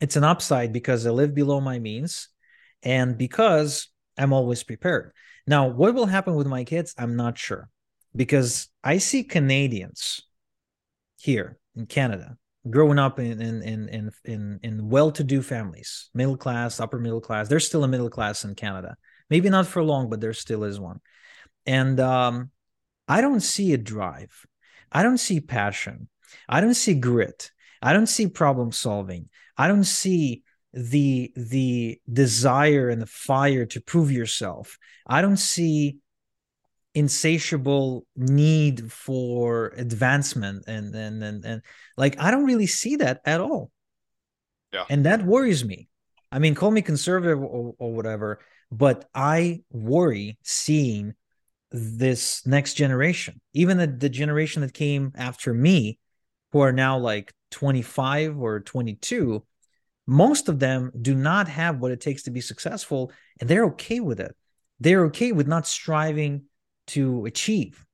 [0.00, 2.28] it's an upside because I live below my means
[2.82, 5.12] and because I'm always prepared.
[5.46, 6.94] Now, what will happen with my kids?
[6.96, 7.68] I'm not sure
[8.16, 10.22] because I see Canadians
[11.16, 12.36] here in Canada
[12.68, 17.48] growing up in in in in in, well-to-do families, middle class, upper middle class.
[17.48, 18.96] There's still a middle class in Canada.
[19.30, 21.00] Maybe not for long, but there still is one.
[21.66, 22.50] And um,
[23.08, 24.46] I don't see a drive.
[24.90, 26.08] I don't see passion.
[26.48, 27.50] I don't see grit.
[27.82, 29.28] I don't see problem solving.
[29.56, 34.78] I don't see the the desire and the fire to prove yourself.
[35.06, 35.98] I don't see
[36.94, 41.62] insatiable need for advancement and and and, and
[41.96, 43.70] like i don't really see that at all.
[44.72, 44.84] Yeah.
[44.88, 45.88] And that worries me.
[46.32, 51.14] I mean call me conservative or, or whatever but i worry seeing
[51.70, 55.98] this next generation even the, the generation that came after me
[56.52, 59.44] who are now like 25 or 22
[60.06, 64.00] most of them do not have what it takes to be successful and they're okay
[64.00, 64.34] with it.
[64.80, 66.44] They're okay with not striving
[66.88, 67.84] to achieve.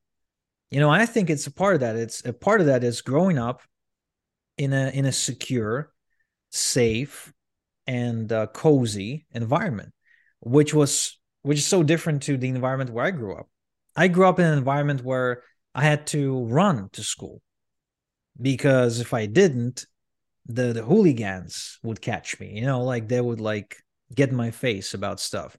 [0.70, 1.96] You know i think it's a part of that.
[1.96, 3.62] It's a part of that is growing up
[4.56, 5.92] in a in a secure
[6.50, 7.32] safe
[7.86, 9.92] and uh, cozy environment
[10.40, 13.48] which was which is so different to the environment where i grew up.
[13.96, 15.42] I grew up in an environment where
[15.74, 17.42] i had to run to school
[18.40, 19.86] because if i didn't
[20.46, 23.76] the the hooligans would catch me you know like they would like
[24.14, 25.56] get in my face about stuff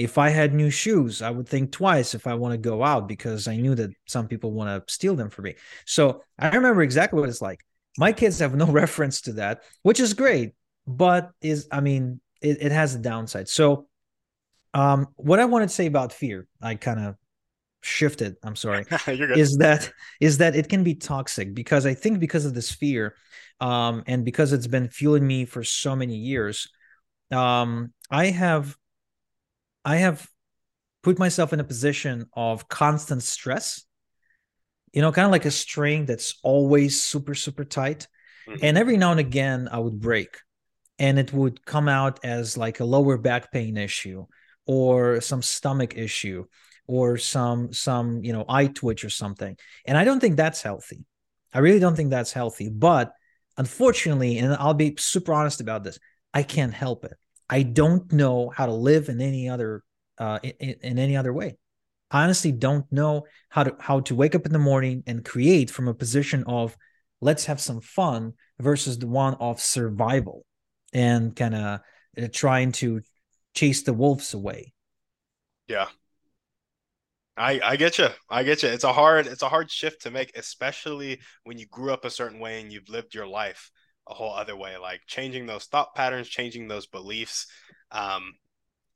[0.00, 3.06] if I had new shoes, I would think twice if I want to go out
[3.06, 5.56] because I knew that some people want to steal them from me.
[5.84, 7.60] So I remember exactly what it's like.
[7.98, 10.52] My kids have no reference to that, which is great,
[10.86, 13.48] but is I mean, it, it has a downside.
[13.48, 13.88] So
[14.72, 17.16] um what I wanted to say about fear, I kind of
[17.82, 22.44] shifted i'm sorry is that is that it can be toxic because i think because
[22.44, 23.14] of this fear
[23.60, 26.68] um and because it's been fueling me for so many years
[27.30, 28.76] um i have
[29.84, 30.28] i have
[31.02, 33.84] put myself in a position of constant stress
[34.92, 38.06] you know kind of like a string that's always super super tight.
[38.48, 38.64] Mm-hmm.
[38.64, 40.38] and every now and again i would break
[40.98, 44.26] and it would come out as like a lower back pain issue
[44.66, 46.44] or some stomach issue
[46.86, 49.56] or some some you know eye twitch or something.
[49.86, 51.04] And i don't think that's healthy.
[51.54, 52.68] I really don't think that's healthy.
[52.68, 53.12] But
[53.56, 55.98] unfortunately and i'll be super honest about this
[56.32, 57.16] i can't help it
[57.50, 59.82] i don't know how to live in any other
[60.18, 61.56] uh in, in any other way
[62.10, 65.70] i honestly don't know how to how to wake up in the morning and create
[65.70, 66.76] from a position of
[67.20, 70.46] let's have some fun versus the one of survival
[70.94, 71.80] and kind of
[72.16, 73.02] uh, trying to
[73.54, 74.72] chase the wolves away
[75.68, 75.88] yeah
[77.40, 78.08] I I get you.
[78.28, 78.68] I get you.
[78.68, 82.10] It's a hard it's a hard shift to make, especially when you grew up a
[82.10, 83.70] certain way and you've lived your life
[84.10, 84.76] a whole other way.
[84.76, 87.46] Like changing those thought patterns, changing those beliefs,
[87.92, 88.34] um,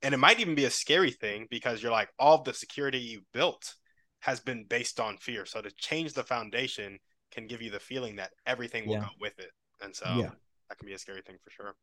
[0.03, 3.21] and it might even be a scary thing because you're like all the security you
[3.33, 3.73] built
[4.19, 5.45] has been based on fear.
[5.45, 6.99] So to change the foundation
[7.31, 9.01] can give you the feeling that everything will yeah.
[9.01, 9.51] go with it,
[9.81, 10.29] and so yeah.
[10.69, 11.75] that can be a scary thing for sure.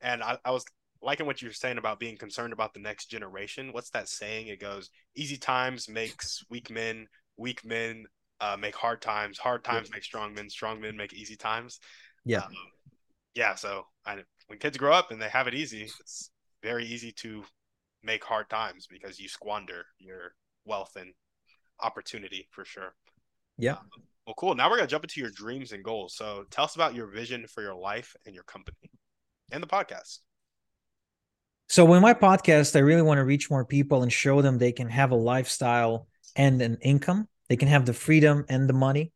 [0.00, 0.64] And I, I was
[1.02, 3.72] liking what you're saying about being concerned about the next generation.
[3.72, 4.46] What's that saying?
[4.46, 8.06] It goes, "Easy times makes weak men, weak men
[8.40, 9.96] uh, make hard times, hard times yeah.
[9.96, 11.80] make strong men, strong men make easy times."
[12.24, 12.52] Yeah, um,
[13.34, 13.54] yeah.
[13.54, 16.30] So I, when kids grow up and they have it easy, it's
[16.62, 17.44] very easy to
[18.02, 20.32] make hard times because you squander your
[20.64, 21.12] wealth and
[21.80, 22.94] opportunity for sure.
[23.58, 23.72] Yeah.
[23.72, 23.88] Um,
[24.26, 24.54] well, cool.
[24.54, 26.14] Now we're gonna jump into your dreams and goals.
[26.14, 28.90] So tell us about your vision for your life and your company
[29.50, 30.18] and the podcast.
[31.68, 34.72] So, with my podcast, I really want to reach more people and show them they
[34.72, 36.06] can have a lifestyle
[36.36, 37.28] and an income.
[37.48, 39.12] They can have the freedom and the money.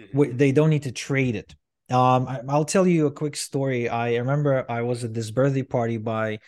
[0.00, 0.36] Mm-hmm.
[0.36, 1.54] They don't need to trade it.
[1.90, 3.88] Um, I, will tell you a quick story.
[3.88, 6.38] I remember I was at this birthday party by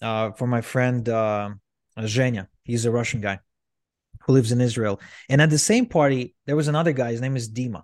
[0.00, 1.50] uh, for my friend uh,
[1.98, 2.48] Zhenya.
[2.62, 3.40] He's a Russian guy
[4.20, 5.00] who lives in Israel.
[5.28, 7.12] And at the same party, there was another guy.
[7.12, 7.82] His name is Dima.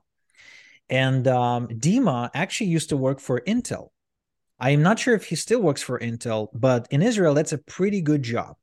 [0.88, 3.88] And um, Dima actually used to work for Intel.
[4.58, 8.02] I'm not sure if he still works for Intel, but in Israel, that's a pretty
[8.02, 8.56] good job.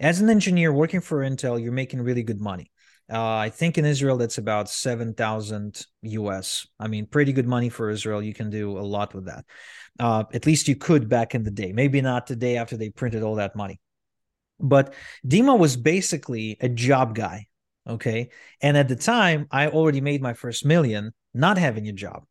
[0.00, 2.70] As an engineer working for Intel, you're making really good money.
[3.12, 6.66] Uh, I think in Israel, that's about 7,000 US.
[6.80, 8.22] I mean, pretty good money for Israel.
[8.22, 9.44] You can do a lot with that.
[10.00, 11.72] Uh, at least you could back in the day.
[11.72, 13.80] Maybe not today after they printed all that money.
[14.58, 14.94] But
[15.26, 17.46] Dima was basically a job guy.
[17.86, 18.30] Okay.
[18.62, 22.24] And at the time, I already made my first million not having a job.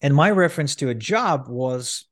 [0.00, 2.06] And my reference to a job was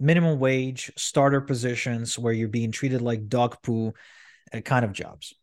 [0.00, 3.92] minimum wage starter positions where you're being treated like dog poo
[4.52, 5.34] uh, kind of jobs.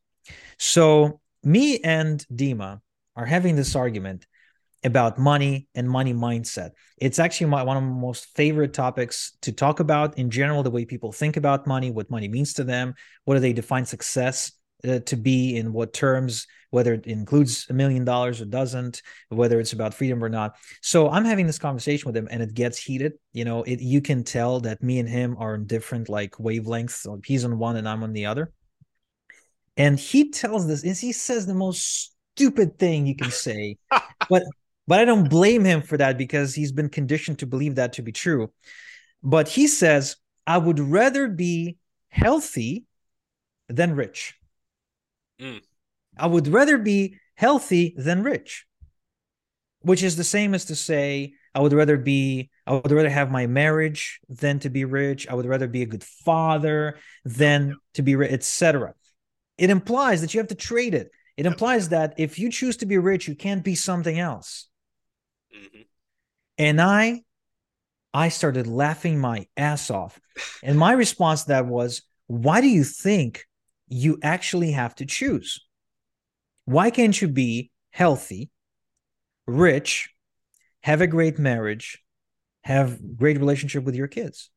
[0.58, 2.82] So me and Dima
[3.16, 4.26] are having this argument
[4.84, 6.72] about money and money mindset.
[6.98, 10.72] It's actually my, one of my most favorite topics to talk about in general, the
[10.72, 12.94] way people think about money, what money means to them,
[13.26, 14.52] what do they define success
[14.88, 19.60] uh, to be in what terms, whether it includes a million dollars or doesn't, whether
[19.60, 20.56] it's about freedom or not.
[20.82, 23.14] So I'm having this conversation with him and it gets heated.
[23.34, 26.92] You know, it, you can tell that me and him are in different like wavelengths.
[27.02, 28.54] So he's on one and I'm on the other.
[29.80, 33.78] And he tells this, is he says the most stupid thing you can say,
[34.30, 34.44] but
[34.88, 38.02] but I don't blame him for that because he's been conditioned to believe that to
[38.02, 38.52] be true.
[39.24, 41.78] But he says, I would rather be
[42.10, 42.86] healthy
[43.68, 44.36] than rich.
[45.40, 45.62] Mm.
[46.18, 48.66] I would rather be healthy than rich,
[49.82, 53.32] which is the same as to say, I would rather be, I would rather have
[53.32, 55.28] my marriage than to be rich.
[55.28, 58.96] I would rather be a good father than to be rich, etc.
[59.60, 61.12] It implies that you have to trade it.
[61.38, 64.68] It implies that if you choose to be rich, you can't be something else.
[65.56, 65.82] Mm-hmm.
[66.58, 67.22] And I,
[68.14, 70.20] I started laughing my ass off.
[70.64, 73.46] And my response to that was, why do you think
[73.90, 75.66] you actually have to choose.
[76.66, 78.52] Why can't you be healthy,
[79.48, 80.12] rich,
[80.84, 82.02] have a great marriage,
[82.64, 84.52] have great relationship with your kids?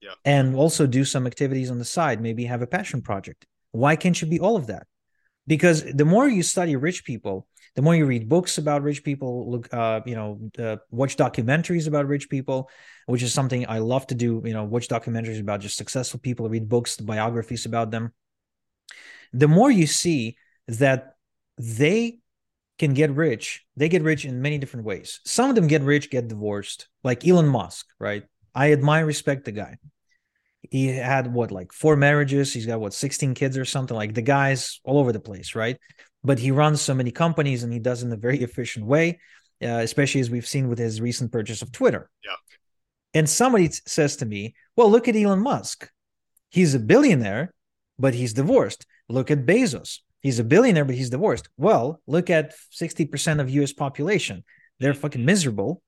[0.00, 0.14] Yeah.
[0.24, 3.46] And also do some activities on the side, maybe have a passion project.
[3.72, 4.86] Why can't you be all of that?
[5.46, 9.50] Because the more you study rich people, the more you read books about rich people,
[9.50, 12.70] look, uh, you know, uh, watch documentaries about rich people,
[13.06, 14.42] which is something I love to do.
[14.44, 18.12] You know, watch documentaries about just successful people, read books, biographies about them
[19.32, 20.36] the more you see
[20.68, 21.16] that
[21.56, 22.20] they
[22.78, 25.20] can get rich, they get rich in many different ways.
[25.24, 28.24] Some of them get rich, get divorced, like Elon Musk, right?
[28.54, 29.76] I admire, respect the guy.
[30.62, 32.52] He had what, like four marriages?
[32.52, 33.96] He's got what, 16 kids or something?
[33.96, 35.78] Like the guy's all over the place, right?
[36.24, 39.20] but he runs so many companies and he does in a very efficient way,
[39.62, 42.10] uh, especially as we've seen with his recent purchase of Twitter.
[42.24, 42.32] Yeah.
[43.14, 45.90] And somebody t- says to me, "Well, look at Elon Musk.
[46.50, 47.54] He's a billionaire,
[47.98, 48.86] but he's divorced.
[49.08, 49.98] Look at Bezos.
[50.20, 51.48] He's a billionaire, but he's divorced.
[51.56, 54.44] Well, look at 60% of US population.
[54.78, 55.82] They're fucking miserable.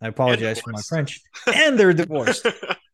[0.00, 1.20] I apologize for my French.
[1.52, 2.46] And they're divorced.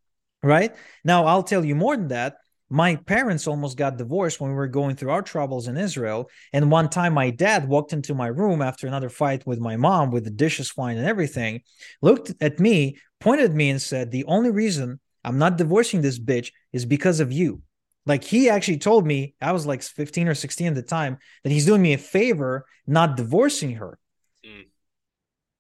[0.43, 0.75] right?
[1.05, 2.37] Now, I'll tell you more than that.
[2.69, 6.31] My parents almost got divorced when we were going through our troubles in Israel.
[6.55, 10.11] And one time, my dad walked into my room after another fight with my mom
[10.11, 11.61] with the dishes flying and everything,
[12.01, 16.19] looked at me, pointed at me, and said, The only reason I'm not divorcing this
[16.19, 17.63] bitch is because of you.
[18.07, 21.53] Like he actually told me, I was like 15 or 16 at the time, that
[21.53, 23.99] he's doing me a favor not divorcing her.
[24.45, 24.67] Mm.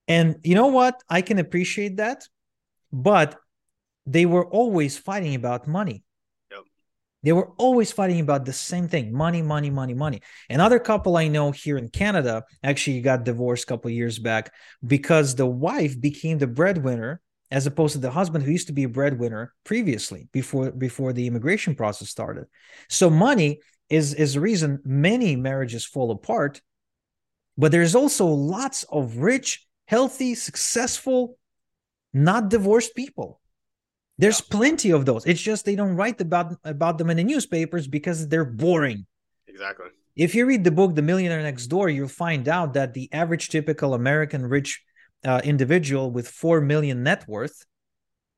[0.08, 1.00] And you know what?
[1.08, 2.24] I can appreciate that.
[2.92, 3.38] But
[4.06, 6.04] they were always fighting about money.
[6.50, 6.60] Yep.
[7.22, 10.22] They were always fighting about the same thing money, money, money, money.
[10.50, 14.52] Another couple I know here in Canada actually got divorced a couple years back
[14.84, 17.20] because the wife became the breadwinner
[17.52, 21.26] as opposed to the husband who used to be a breadwinner previously before before the
[21.26, 22.46] immigration process started
[22.88, 26.62] so money is is the reason many marriages fall apart
[27.58, 31.36] but there's also lots of rich healthy successful
[32.14, 33.41] not divorced people
[34.22, 34.56] there's yeah.
[34.56, 35.26] plenty of those.
[35.26, 39.04] It's just they don't write about about them in the newspapers because they're boring.
[39.48, 39.88] Exactly.
[40.14, 43.48] If you read the book the millionaire next door you'll find out that the average
[43.48, 44.70] typical american rich
[45.24, 47.64] uh, individual with 4 million net worth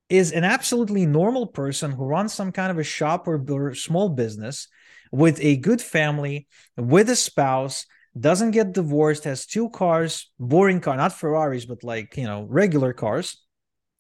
[0.09, 4.09] is an absolutely normal person who runs some kind of a shop or, or small
[4.09, 4.68] business
[5.11, 7.87] with a good family, with a spouse,
[8.18, 12.93] doesn't get divorced, has two cars, boring car, not Ferraris, but like, you know, regular
[12.93, 13.44] cars,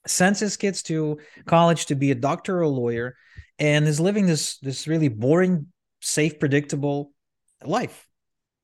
[0.06, 3.16] sends his kids to college to be a doctor or a lawyer,
[3.58, 5.66] and is living this this really boring,
[6.00, 7.12] safe, predictable
[7.64, 8.06] life.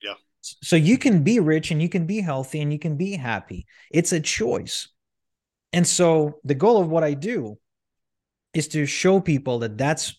[0.03, 0.15] Yeah.
[0.41, 3.67] So you can be rich and you can be healthy and you can be happy.
[3.91, 4.89] It's a choice.
[5.73, 7.59] And so the goal of what I do
[8.53, 10.15] is to show people that that's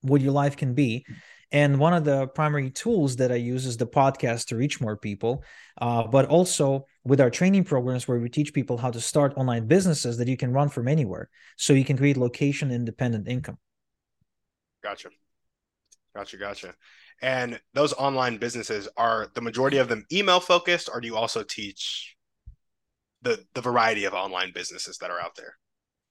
[0.00, 1.04] what your life can be.
[1.52, 4.96] And one of the primary tools that I use is the podcast to reach more
[4.96, 5.44] people,
[5.80, 9.66] uh, but also with our training programs where we teach people how to start online
[9.66, 11.30] businesses that you can run from anywhere.
[11.56, 13.58] So you can create location independent income.
[14.82, 15.10] Gotcha.
[16.14, 16.36] Gotcha.
[16.36, 16.74] Gotcha.
[17.22, 21.42] And those online businesses are the majority of them email focused, or do you also
[21.42, 22.16] teach
[23.22, 25.56] the the variety of online businesses that are out there?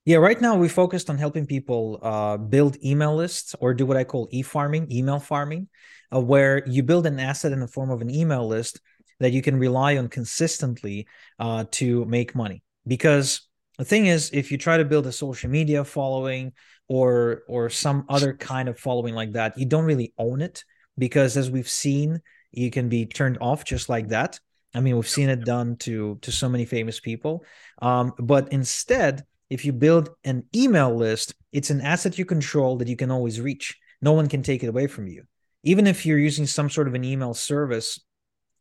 [0.06, 3.96] Yeah, right now we focused on helping people uh, build email lists or do what
[3.96, 5.66] I call e-farming, email farming,
[6.14, 8.80] uh, where you build an asset in the form of an email list
[9.18, 11.08] that you can rely on consistently
[11.40, 12.62] uh, to make money.
[12.86, 13.48] Because
[13.78, 16.52] the thing is, if you try to build a social media following
[16.86, 20.64] or or some other kind of following like that, you don't really own it
[20.96, 24.38] because as we've seen, you can be turned off just like that.
[24.72, 27.44] I mean, we've seen it done to to so many famous people.
[27.82, 32.88] Um, but instead, if you build an email list, it's an asset you control that
[32.88, 33.78] you can always reach.
[34.00, 35.24] No one can take it away from you.
[35.62, 38.00] Even if you're using some sort of an email service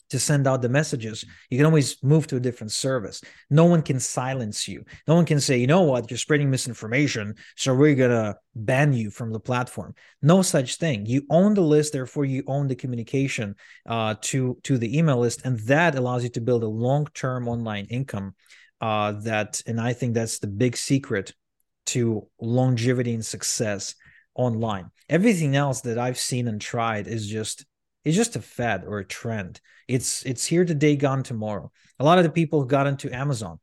[0.10, 1.26] to send out the messages.
[1.50, 3.22] You can always move to a different service.
[3.50, 4.84] No one can silence you.
[5.08, 9.10] No one can say, you know what, you're spreading misinformation, so we're gonna ban you
[9.10, 9.96] from the platform.
[10.22, 11.06] No such thing.
[11.06, 13.56] You own the list, therefore you own the communication
[13.88, 17.48] uh, to to the email list, and that allows you to build a long term
[17.48, 18.36] online income.
[18.86, 21.34] Uh, that, and I think that's the big secret
[21.88, 23.96] to longevity and success
[24.36, 24.92] online.
[25.10, 27.66] Everything else that I've seen and tried is just
[28.04, 29.60] it's just a fad or a trend.
[29.88, 31.72] It's it's here today, gone tomorrow.
[32.00, 33.60] A lot of the people who got into Amazon,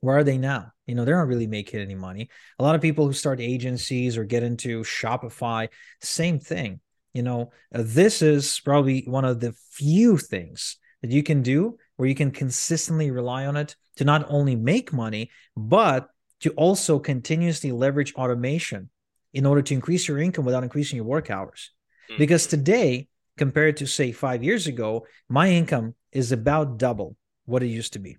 [0.00, 0.72] where are they now?
[0.86, 2.28] You know, they're not really making any money.
[2.58, 5.68] A lot of people who start agencies or get into Shopify,
[6.02, 6.80] same thing.
[7.14, 12.08] You know, this is probably one of the few things that you can do where
[12.08, 16.08] you can consistently rely on it to not only make money, but
[16.40, 18.90] to also continuously leverage automation
[19.32, 21.70] in order to increase your income without increasing your work hours.
[22.10, 22.18] Mm-hmm.
[22.18, 27.68] Because today, compared to say five years ago, my income is about double what it
[27.68, 28.18] used to be.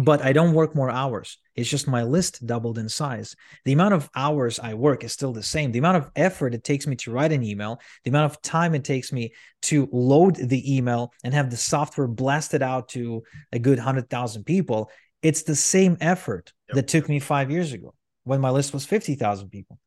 [0.00, 1.38] But I don't work more hours.
[1.54, 3.36] It's just my list doubled in size.
[3.64, 5.72] The amount of hours I work is still the same.
[5.72, 8.74] The amount of effort it takes me to write an email, the amount of time
[8.74, 9.32] it takes me
[9.62, 13.22] to load the email and have the software blasted out to
[13.52, 14.90] a good 100,000 people,
[15.22, 16.76] it's the same effort yep.
[16.76, 19.78] that took me five years ago when my list was 50,000 people.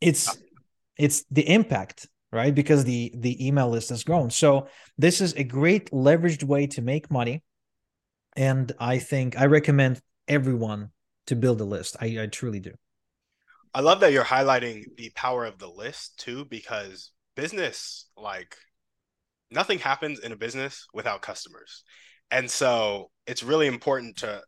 [0.00, 0.36] It's
[0.98, 2.54] it's the impact right?
[2.54, 4.30] Because the the email list has grown.
[4.30, 4.66] So
[4.98, 7.42] this is a great leveraged way to make money,
[8.36, 10.90] and I think I recommend everyone
[11.26, 11.96] to build a list.
[12.00, 12.72] I, I truly do.
[13.74, 18.56] I love that you're highlighting the power of the list too, because business like
[19.50, 21.82] nothing happens in a business without customers.
[22.30, 24.42] And so it's really important to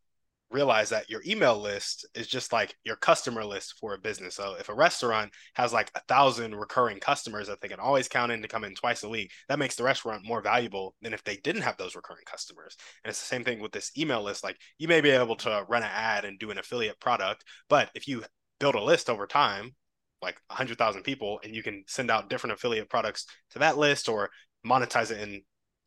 [0.50, 4.36] realize that your email list is just like your customer list for a business.
[4.36, 8.30] So if a restaurant has like a thousand recurring customers that they can always count
[8.30, 11.24] in to come in twice a week, that makes the restaurant more valuable than if
[11.24, 12.76] they didn't have those recurring customers.
[13.02, 14.44] And it's the same thing with this email list.
[14.44, 17.90] Like you may be able to run an ad and do an affiliate product, but
[17.94, 18.22] if you
[18.60, 19.74] build a list over time,
[20.22, 24.30] like 100,000 people, and you can send out different affiliate products to that list or
[24.66, 25.42] monetize it in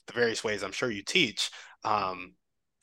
[0.07, 1.49] the various ways I'm sure you teach,
[1.83, 2.33] um,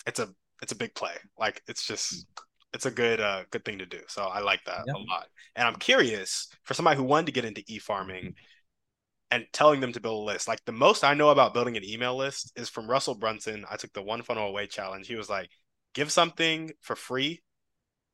[0.07, 0.29] it's a
[0.63, 1.15] it's a big play.
[1.39, 2.27] Like it's just
[2.73, 4.01] it's a good uh good thing to do.
[4.09, 5.27] So I like that a lot.
[5.57, 8.35] And I'm curious for somebody who wanted to get into e-farming
[9.31, 10.49] and telling them to build a list.
[10.49, 13.65] Like the most I know about building an email list is from Russell Brunson.
[13.71, 15.07] I took the one funnel away challenge.
[15.07, 15.51] He was like,
[15.93, 17.43] give something for free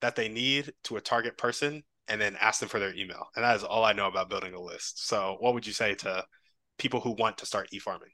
[0.01, 3.29] that they need to a target person and then ask them for their email.
[3.37, 5.07] And that is all I know about building a list.
[5.07, 6.25] So what would you say to
[6.79, 8.11] people who want to start e-farming?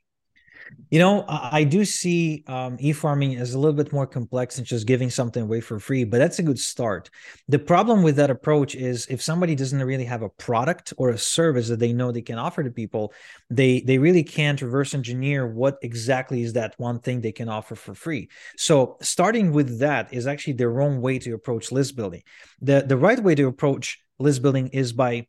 [0.91, 4.87] You know, I do see um, e-farming as a little bit more complex than just
[4.87, 7.11] giving something away for free, but that's a good start.
[7.49, 11.19] The problem with that approach is if somebody doesn't really have a product or a
[11.19, 13.13] service that they know they can offer to people,
[13.51, 17.75] they they really can't reverse engineer what exactly is that one thing they can offer
[17.75, 18.29] for free.
[18.57, 22.23] So starting with that is actually the wrong way to approach list building.
[22.61, 25.27] The the right way to approach list building is by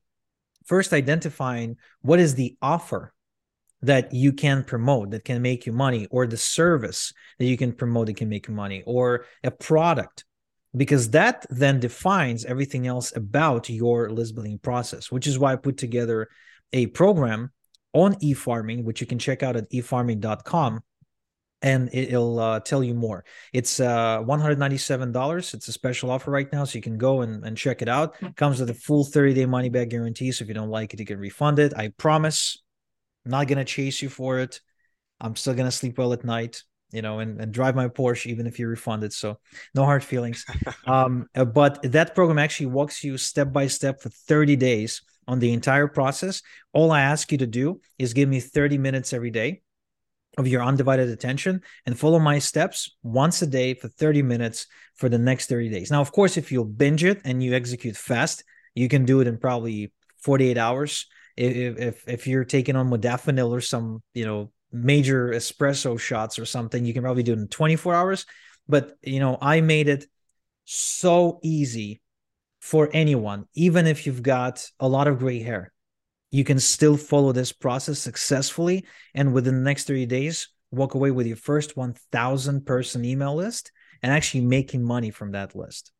[0.65, 3.13] first identifying what is the offer
[3.81, 7.71] that you can promote that can make you money or the service that you can
[7.71, 10.25] promote that can make you money or a product
[10.75, 15.55] because that then defines everything else about your list building process which is why i
[15.55, 16.27] put together
[16.73, 17.51] a program
[17.93, 20.81] on e-farming which you can check out at efarming.com
[21.61, 23.25] and it'll uh, tell you more.
[23.51, 27.57] It's uh, $197 it's a special offer right now so you can go and, and
[27.57, 28.15] check it out.
[28.21, 30.93] It comes with a full 30 day money back guarantee so if you don't like
[30.93, 31.73] it you can refund it.
[31.75, 32.61] I promise
[33.27, 34.61] I'm not gonna chase you for it.
[35.19, 36.63] I'm still gonna sleep well at night,
[36.93, 39.11] you know, and, and drive my Porsche even if you refund it.
[39.11, 39.37] So
[39.75, 40.45] no hard feelings.
[40.87, 45.39] um, uh, but that program actually walks you step by step for 30 days on
[45.39, 46.41] the entire process.
[46.71, 49.61] All I ask you to do is give me 30 minutes every day
[50.37, 55.09] of your undivided attention and follow my steps once a day for 30 minutes for
[55.09, 55.91] the next 30 days.
[55.91, 59.27] Now, of course, if you binge it and you execute fast, you can do it
[59.27, 61.07] in probably 48 hours
[61.37, 66.45] if if if you're taking on modafinil or some you know major espresso shots or
[66.45, 68.25] something, you can probably do it in 24 hours.
[68.67, 70.05] But you know, I made it
[70.65, 72.01] so easy
[72.59, 75.71] for anyone, even if you've got a lot of gray hair.
[76.31, 78.85] You can still follow this process successfully,
[79.15, 83.71] and within the next 30 days, walk away with your first 1,000 person email list
[84.03, 85.91] and actually making money from that list.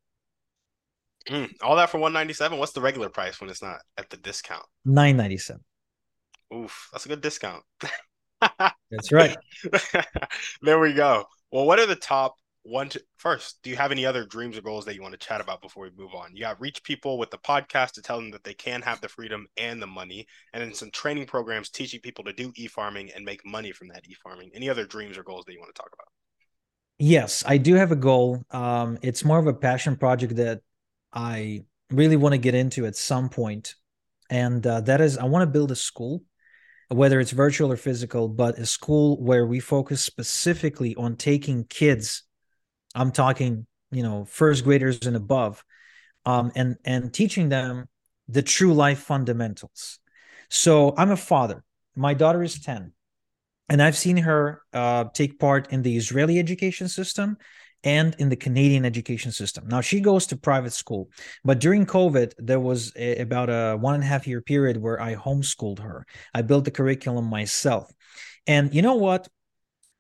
[1.30, 4.64] Mm, all that for 197 What's the regular price when it's not at the discount?
[4.86, 5.62] 997
[6.54, 7.64] Oof, that's a good discount.
[8.90, 9.38] that's right.
[10.62, 11.26] there we go.
[11.52, 14.62] Well, what are the top one to, first, do you have any other dreams or
[14.62, 16.36] goals that you want to chat about before we move on?
[16.36, 19.10] You got reach people with the podcast to tell them that they can have the
[19.10, 23.26] freedom and the money, and then some training programs teaching people to do e-farming and
[23.26, 24.52] make money from that e-farming.
[24.54, 26.08] Any other dreams or goals that you want to talk about?
[27.00, 28.44] Yes, I do have a goal.
[28.52, 30.62] Um, it's more of a passion project that
[31.14, 33.76] I really want to get into at some point,
[34.30, 36.24] and uh, that is I want to build a school,
[36.90, 42.24] whether it's virtual or physical, but a school where we focus specifically on taking kids.
[42.96, 45.64] I'm talking, you know, first graders and above,
[46.26, 47.88] um, and and teaching them
[48.28, 50.00] the true life fundamentals.
[50.50, 51.64] So I'm a father.
[51.96, 52.94] My daughter is ten,
[53.70, 57.38] and I've seen her uh, take part in the Israeli education system
[57.88, 59.64] and in the Canadian education system.
[59.68, 61.10] Now she goes to private school,
[61.46, 65.00] but during COVID, there was a, about a one and a half year period where
[65.02, 66.06] I homeschooled her.
[66.34, 67.90] I built the curriculum myself.
[68.46, 69.30] And you know what?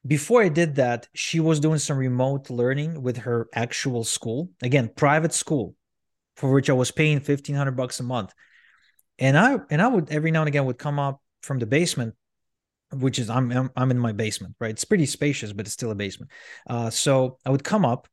[0.05, 4.49] Before I did that, she was doing some remote learning with her actual school.
[4.61, 5.75] Again, private school,
[6.35, 8.33] for which I was paying fifteen hundred bucks a month.
[9.17, 12.15] And I and I would every now and again would come up from the basement
[12.93, 14.71] which is I'm, I'm, I'm in my basement, right?
[14.71, 16.31] It's pretty spacious, but it's still a basement.
[16.69, 18.07] Uh, so I would come up,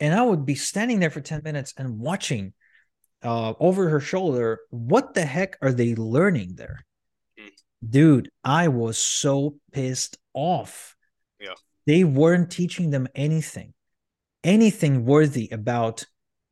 [0.00, 2.52] and I would be standing there for ten minutes and watching
[3.22, 4.60] uh, over her shoulder.
[4.70, 6.84] What the heck are they learning there,
[7.38, 7.48] hmm.
[7.88, 8.30] dude?
[8.44, 10.94] I was so pissed off.
[11.40, 11.54] Yeah,
[11.86, 13.74] they weren't teaching them anything,
[14.44, 16.04] anything worthy about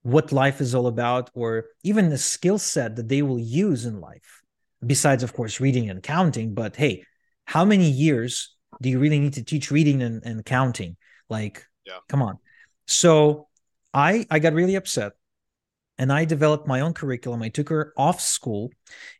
[0.02, 4.00] what life is all about, or even the skill set that they will use in
[4.00, 4.42] life.
[4.84, 6.52] Besides, of course, reading and counting.
[6.52, 7.04] But hey,
[7.44, 10.96] how many years do you really need to teach reading and, and counting?
[11.28, 11.98] Like, yeah.
[12.08, 12.38] come on.
[12.86, 13.48] So
[13.92, 15.12] I I got really upset
[15.98, 17.42] and I developed my own curriculum.
[17.42, 18.70] I took her off school,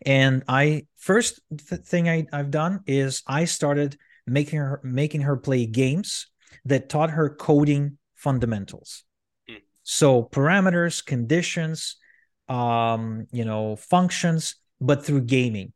[0.04, 3.96] and I first th- thing I, I've done is I started
[4.26, 6.26] making her making her play games
[6.64, 9.04] that taught her coding fundamentals.
[9.48, 9.62] Mm.
[9.82, 11.96] So parameters, conditions,
[12.48, 15.72] um, you know, functions, but through gaming.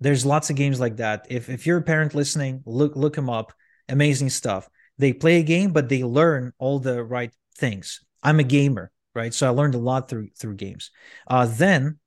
[0.00, 1.26] There's lots of games like that.
[1.28, 3.52] If if you're a parent listening, look look them up.
[3.88, 4.68] Amazing stuff.
[4.98, 8.00] They play a game, but they learn all the right things.
[8.22, 9.32] I'm a gamer, right?
[9.32, 10.90] So I learned a lot through through games.
[11.26, 11.98] Uh, then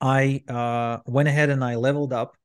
[0.00, 2.36] I uh, went ahead and I leveled up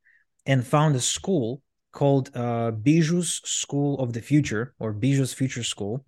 [0.46, 1.62] and found a school
[1.92, 6.06] called uh, BYJU'S School of the Future or BYJU'S Future School.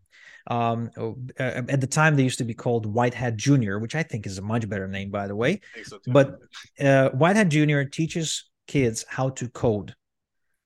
[0.48, 4.04] Um, oh, at the time, they used to be called White Hat Junior, which I
[4.04, 5.62] think is a much better name, by the way.
[5.84, 6.38] So but
[6.80, 9.96] uh, White Hat Junior teaches kids how to code.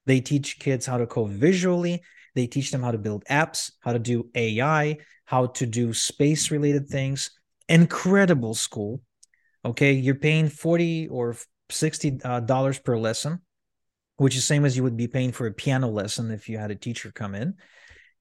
[0.06, 2.02] They teach kids how to code visually.
[2.36, 6.52] They teach them how to build apps, how to do AI, how to do space
[6.52, 7.32] related things.
[7.68, 9.02] Incredible school.
[9.64, 11.36] Okay, you're paying 40 or
[11.70, 13.42] 60 uh, dollars per lesson,
[14.18, 16.72] which is same as you would be paying for a piano lesson if you had
[16.72, 17.56] a teacher come in.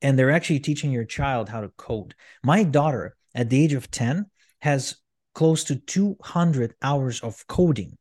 [0.03, 2.14] And they're actually teaching your child how to code.
[2.43, 4.26] My daughter at the age of 10
[4.61, 4.97] has
[5.35, 7.97] close to 200 hours of coding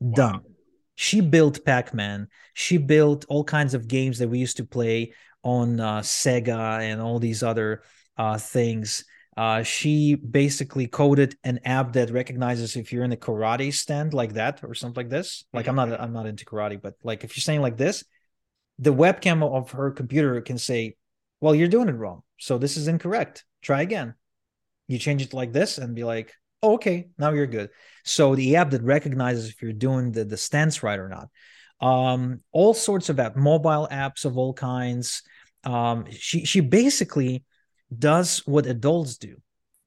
[0.00, 0.14] wow.
[0.14, 0.51] done.
[0.94, 2.28] She built Pac-Man.
[2.54, 7.00] She built all kinds of games that we used to play on uh, Sega and
[7.00, 7.82] all these other
[8.16, 9.04] uh, things.
[9.36, 14.34] Uh, she basically coded an app that recognizes if you're in a karate stand like
[14.34, 15.44] that or something like this.
[15.54, 18.04] Like I'm not I'm not into karate, but like if you're saying like this,
[18.78, 20.96] the webcam of her computer can say,
[21.40, 22.22] "Well, you're doing it wrong.
[22.36, 23.44] So this is incorrect.
[23.62, 24.14] Try again."
[24.88, 27.70] You change it like this and be like, oh, "Okay, now you're good."
[28.04, 31.28] So the app that recognizes if you're doing the the stance right or not.
[31.80, 35.22] Um, all sorts of app, mobile apps of all kinds.
[35.64, 37.44] Um, she she basically
[37.96, 39.36] does what adults do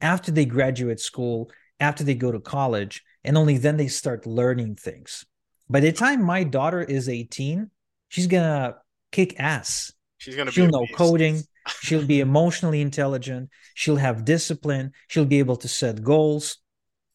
[0.01, 1.49] after they graduate school,
[1.79, 5.25] after they go to college, and only then they start learning things.
[5.69, 7.71] By the time my daughter is 18,
[8.09, 8.75] she's gonna
[9.11, 9.91] kick ass.
[10.17, 11.41] She's gonna she'll know coding.
[11.81, 13.49] she'll be emotionally intelligent.
[13.73, 14.91] She'll have discipline.
[15.07, 16.57] She'll be able to set goals.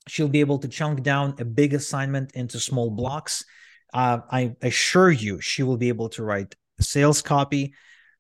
[0.09, 3.45] She'll be able to chunk down a big assignment into small blocks.
[3.93, 7.75] Uh, I assure you, she will be able to write sales copy.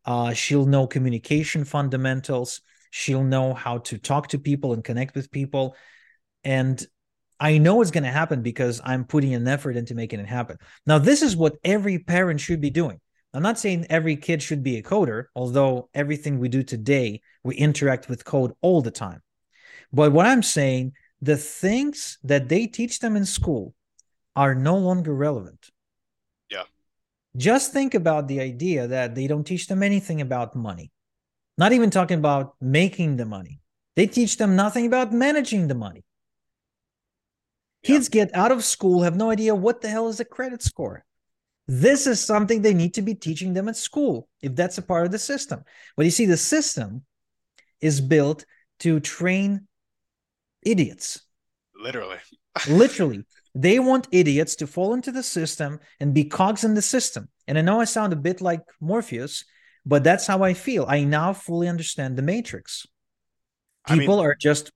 [0.04, 2.60] Uh, she'll know communication fundamentals.
[2.90, 5.76] She'll know how to talk to people and connect with people.
[6.44, 6.84] And
[7.38, 10.58] I know it's going to happen because I'm putting an effort into making it happen.
[10.86, 13.00] Now, this is what every parent should be doing.
[13.32, 17.54] I'm not saying every kid should be a coder, although everything we do today, we
[17.54, 19.22] interact with code all the time.
[19.92, 20.92] But what I'm saying,
[21.22, 23.74] the things that they teach them in school
[24.34, 25.70] are no longer relevant.
[26.50, 26.64] Yeah.
[27.36, 30.90] Just think about the idea that they don't teach them anything about money,
[31.58, 33.60] not even talking about making the money.
[33.96, 36.04] They teach them nothing about managing the money.
[37.82, 37.88] Yeah.
[37.88, 41.04] Kids get out of school, have no idea what the hell is a credit score.
[41.66, 45.06] This is something they need to be teaching them at school if that's a part
[45.06, 45.62] of the system.
[45.96, 47.04] But you see, the system
[47.80, 48.44] is built
[48.80, 49.68] to train
[50.62, 51.20] idiots.
[51.74, 52.18] Literally.
[52.68, 53.24] Literally.
[53.54, 57.28] They want idiots to fall into the system and be cogs in the system.
[57.48, 59.44] And I know I sound a bit like Morpheus,
[59.84, 60.84] but that's how I feel.
[60.86, 62.86] I now fully understand the Matrix.
[63.88, 64.70] People I mean, are just,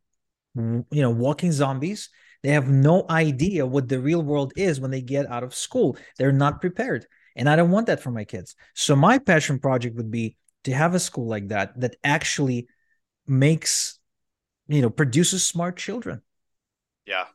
[0.57, 2.09] you know, walking zombies.
[2.43, 5.97] They have no idea what the real world is when they get out of school.
[6.19, 7.07] They're not prepared.
[7.37, 8.55] And I don't want that for my kids.
[8.75, 12.69] So my passion project would be to have a school like that that actually
[13.27, 13.99] makes,
[14.69, 16.23] you know, produces smart children.
[17.07, 17.27] Yeah.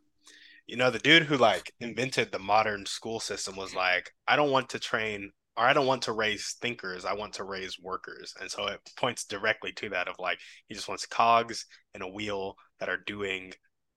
[0.68, 4.52] You know the dude who like invented the modern school system was like i don't
[4.52, 8.36] want to train or i don't want to raise thinkers i want to raise workers.
[8.40, 11.66] And so it points directly to that of like he just wants cogs
[11.96, 13.54] and a wheel that are doing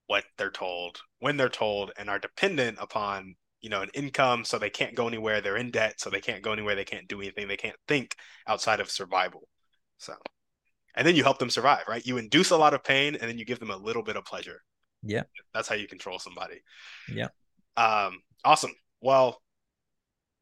[0.06, 4.58] what they're told when they're told and are dependent upon you know an income so
[4.58, 7.20] they can't go anywhere they're in debt so they can't go anywhere they can't do
[7.20, 8.16] anything they can't think
[8.46, 9.46] outside of survival.
[9.98, 10.14] So
[10.94, 13.38] and then you help them survive right you induce a lot of pain and then
[13.38, 14.62] you give them a little bit of pleasure
[15.02, 15.22] yeah.
[15.52, 16.62] That's how you control somebody.
[17.12, 17.28] Yeah.
[17.76, 18.72] Um, awesome.
[19.00, 19.40] Well,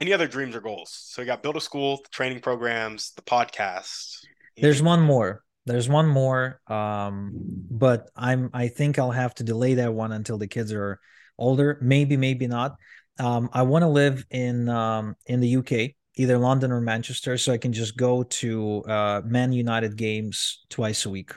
[0.00, 0.90] any other dreams or goals?
[0.92, 4.18] So you got build a school, training programs, the podcast.
[4.56, 5.42] There's one more.
[5.66, 6.60] There's one more.
[6.66, 7.32] Um,
[7.70, 11.00] but I'm I think I'll have to delay that one until the kids are
[11.38, 11.78] older.
[11.80, 12.76] Maybe, maybe not.
[13.18, 17.52] Um, I want to live in um in the UK, either London or Manchester, so
[17.52, 21.32] I can just go to uh Man United games twice a week.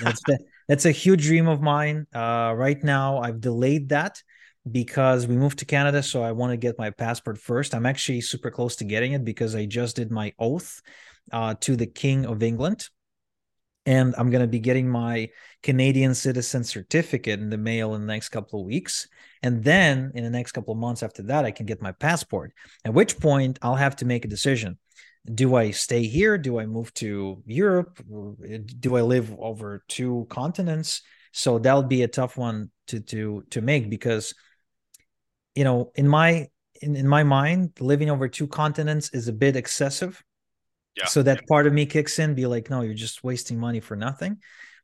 [0.00, 0.38] That's the
[0.68, 2.06] that's a huge dream of mine.
[2.14, 4.22] Uh, right now, I've delayed that
[4.70, 7.74] because we moved to Canada, so I want to get my passport first.
[7.74, 10.80] I'm actually super close to getting it because I just did my oath
[11.32, 12.88] uh, to the King of England,
[13.88, 15.30] and I'm going to be getting my
[15.62, 19.08] Canadian citizen certificate in the mail in the next couple of weeks.
[19.42, 22.52] And then in the next couple of months after that, I can get my passport.
[22.84, 24.76] At which point, I'll have to make a decision.
[25.24, 26.36] Do I stay here?
[26.36, 27.98] Do I move to Europe?
[28.78, 31.00] Do I live over two continents?
[31.32, 34.34] So that'll be a tough one to to to make because
[35.54, 36.48] you know, in my
[36.82, 40.22] in, in my mind, living over two continents is a bit excessive.
[40.96, 41.06] Yeah.
[41.06, 41.46] So that yeah.
[41.48, 44.38] part of me kicks in, be like, no, you're just wasting money for nothing.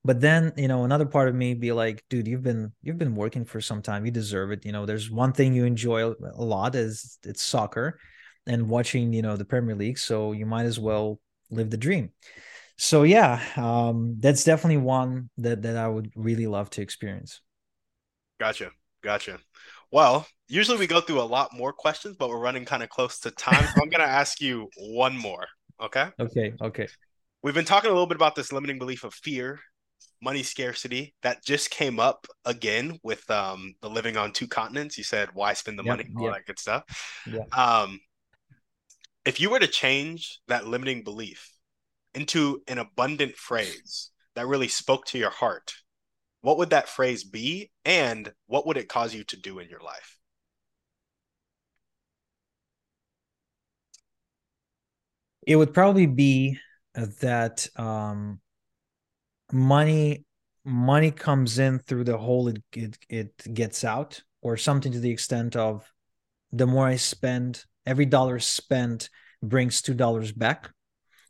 [0.05, 3.15] But then, you know, another part of me be like, dude, you've been you've been
[3.15, 4.05] working for some time.
[4.05, 4.65] You deserve it.
[4.65, 7.99] You know, there's one thing you enjoy a lot is it's soccer
[8.47, 9.99] and watching, you know, the Premier League.
[9.99, 12.11] So you might as well live the dream.
[12.77, 17.41] So yeah, um, that's definitely one that that I would really love to experience.
[18.39, 18.73] Gotcha.
[19.03, 19.39] Gotcha.
[19.91, 23.21] Well, usually we go through a lot more questions, but we're running kind of close
[23.21, 23.65] to time.
[23.65, 25.47] So I'm going to ask you one more.
[25.81, 26.09] Okay.
[26.19, 26.55] Okay.
[26.61, 26.89] Okay.
[27.43, 29.61] We've been talking a little bit about this limiting belief of fear,
[30.23, 34.97] money scarcity that just came up again with um, the living on two continents.
[34.97, 36.11] You said, why spend the yep, money?
[36.17, 36.35] All yep.
[36.35, 36.85] that good stuff.
[37.27, 37.45] Yeah.
[37.53, 38.01] Um,
[39.25, 41.51] if you were to change that limiting belief
[42.15, 45.75] into an abundant phrase that really spoke to your heart,
[46.41, 49.81] what would that phrase be and what would it cause you to do in your
[49.81, 50.19] life
[55.47, 56.59] it would probably be
[56.95, 58.41] that um,
[59.53, 60.25] money
[60.65, 65.11] money comes in through the hole it, it it gets out or something to the
[65.11, 65.93] extent of
[66.53, 69.11] the more i spend every dollar spent
[69.43, 70.71] brings two dollars back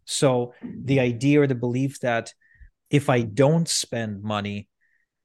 [0.05, 2.33] so the idea or the belief that
[2.91, 4.69] if i don't spend money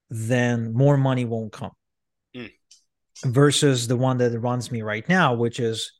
[0.09, 1.71] then more money won't come.
[2.35, 2.51] Mm.
[3.25, 5.98] Versus the one that runs me right now, which is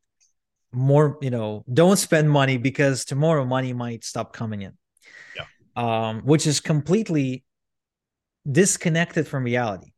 [0.71, 4.73] more, you know, don't spend money because tomorrow money might stop coming in.
[5.35, 5.45] Yeah.
[5.75, 7.43] Um, which is completely
[8.49, 9.91] disconnected from reality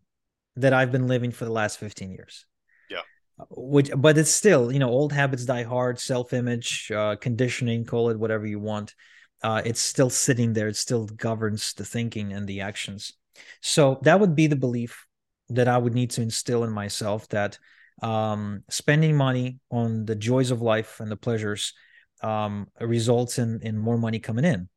[0.57, 2.45] that I've been living for the last 15 years.
[2.89, 3.01] Yeah.
[3.49, 8.09] Which, but it's still, you know, old habits die hard, self image, uh, conditioning, call
[8.09, 8.95] it whatever you want.
[9.43, 10.67] Uh, it's still sitting there.
[10.67, 13.13] It still governs the thinking and the actions.
[13.61, 15.07] So that would be the belief
[15.49, 17.57] that I would need to instill in myself that
[18.01, 21.73] um, spending money on the joys of life and the pleasures
[22.21, 24.69] um, results in in more money coming in.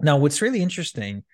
[0.00, 1.24] Now, what's really interesting,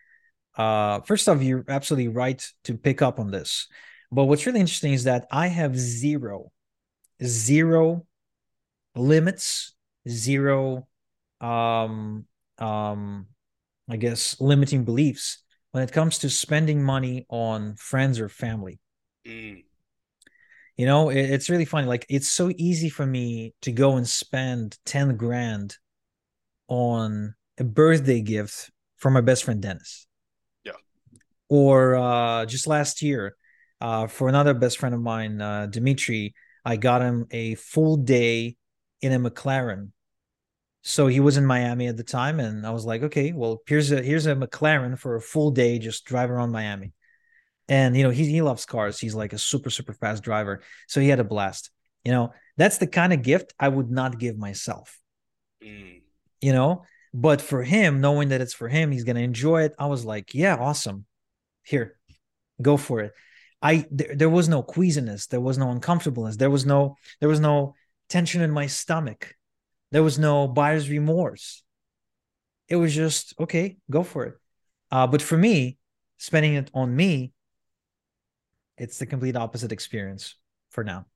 [0.57, 3.69] uh, first off, you're absolutely right to pick up on this.
[4.11, 6.53] But what's really interesting is that I have zero,
[7.25, 8.07] zero
[8.95, 9.75] limits,
[10.09, 10.87] zero,
[11.41, 12.27] um,
[12.59, 13.27] um,
[13.89, 15.43] I guess, limiting beliefs
[15.73, 18.79] when it comes to spending money on friends or family.
[19.27, 19.65] Mm.
[20.83, 21.87] You know, it, it's really funny.
[21.87, 25.77] Like, it's so easy for me to go and spend 10 grand
[26.67, 30.09] on a birthday gift for my best friend Dennis.
[30.65, 30.73] Yeah.
[31.49, 33.37] Or uh, just last year,
[33.81, 38.57] uh, for another best friend of mine, uh, Dimitri, I got him a full day
[39.01, 39.93] in a McLaren
[40.83, 43.93] so he was in Miami at the time, and I was like, okay, well, here's
[43.93, 46.93] a here's a McLaren for a full day just drive around Miami.
[47.69, 48.99] And you know, he he loves cars.
[48.99, 50.63] He's like a super, super fast driver.
[50.89, 51.71] So he had a blast.
[52.05, 54.99] You know, that's the kind of gift I would not give myself.
[55.63, 56.03] Mm.
[56.41, 56.85] You know,
[57.15, 59.75] but for him, knowing that it's for him, he's gonna enjoy it.
[59.79, 61.07] I was like, yeah, awesome.
[61.63, 61.97] Here,
[62.61, 63.13] go for it.
[63.63, 67.41] I there, there was no queasiness, there was no uncomfortableness, there was no there was
[67.41, 67.75] no
[68.09, 69.37] tension in my stomach
[69.93, 71.63] there was no buyer's remorse.
[72.67, 74.35] It was just, okay, go for it.
[74.91, 75.77] Uh, but for me,
[76.17, 77.33] spending it on me,
[78.77, 80.37] it's the complete opposite experience
[80.71, 81.07] for now.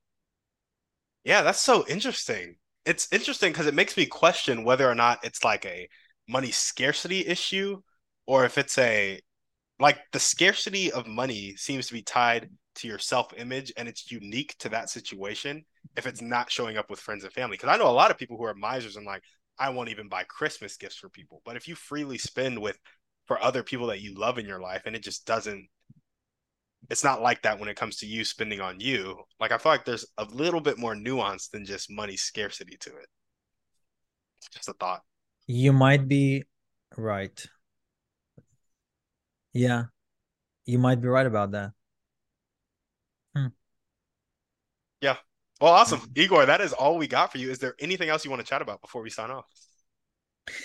[1.24, 2.56] Yeah, that's so interesting.
[2.84, 5.88] It's interesting because it makes me question whether or not it's like a
[6.28, 7.80] money scarcity issue
[8.26, 9.20] or if it's a
[9.78, 14.10] like the scarcity of money seems to be tied to your self image and it's
[14.10, 15.64] unique to that situation
[15.96, 17.56] if it's not showing up with friends and family.
[17.56, 19.22] Because I know a lot of people who are misers and like,
[19.58, 21.42] I won't even buy Christmas gifts for people.
[21.44, 22.78] But if you freely spend with
[23.26, 25.68] for other people that you love in your life and it just doesn't
[26.88, 29.18] it's not like that when it comes to you spending on you.
[29.40, 32.90] Like I feel like there's a little bit more nuance than just money scarcity to
[32.90, 33.08] it.
[34.52, 35.02] Just a thought.
[35.46, 36.44] You might be
[36.96, 37.46] right.
[39.52, 39.84] Yeah.
[40.64, 41.70] You might be right about that.
[43.34, 43.46] Hmm.
[45.00, 45.16] Yeah.
[45.60, 46.00] Well, awesome.
[46.14, 47.50] Igor, that is all we got for you.
[47.50, 49.46] Is there anything else you want to chat about before we sign off?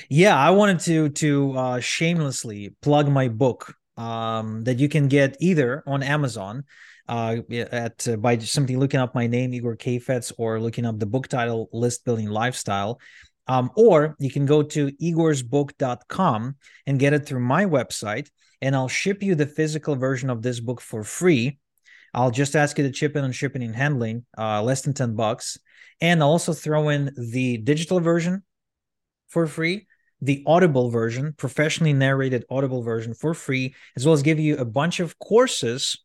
[0.09, 5.37] Yeah, I wanted to to uh, shamelessly plug my book um, that you can get
[5.39, 6.63] either on Amazon
[7.07, 11.05] uh, at uh, by simply looking up my name Igor Kheifets or looking up the
[11.05, 12.99] book title List Building Lifestyle.
[13.47, 16.55] Um, or you can go to igorsbook.com
[16.87, 18.29] and get it through my website,
[18.61, 21.59] and I'll ship you the physical version of this book for free.
[22.13, 25.15] I'll just ask you to chip in on shipping and handling, uh, less than 10
[25.15, 25.57] bucks.
[25.99, 28.43] And I'll also throw in the digital version
[29.29, 29.87] for free,
[30.21, 34.65] the audible version, professionally narrated audible version for free, as well as give you a
[34.65, 35.97] bunch of courses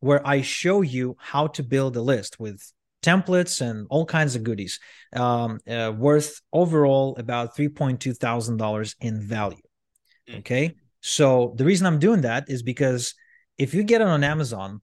[0.00, 2.60] where I show you how to build a list with
[3.02, 4.80] templates and all kinds of goodies
[5.14, 8.60] um, uh, worth overall about $3.2 thousand
[9.00, 9.58] in value.
[10.28, 10.36] Hmm.
[10.36, 10.74] okay?
[11.00, 13.14] So the reason i'm doing that is because
[13.56, 14.80] if you get it on amazon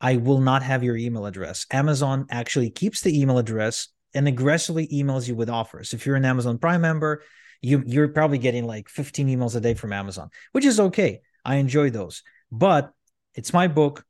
[0.00, 1.66] i will not have your email address.
[1.70, 5.92] Amazon actually keeps the email address and aggressively emails you with offers.
[5.92, 7.22] If you're an amazon prime member
[7.62, 11.56] you you're probably getting like 15 emails a day from amazon which is okay i
[11.56, 12.92] enjoy those but
[13.34, 14.04] it's my book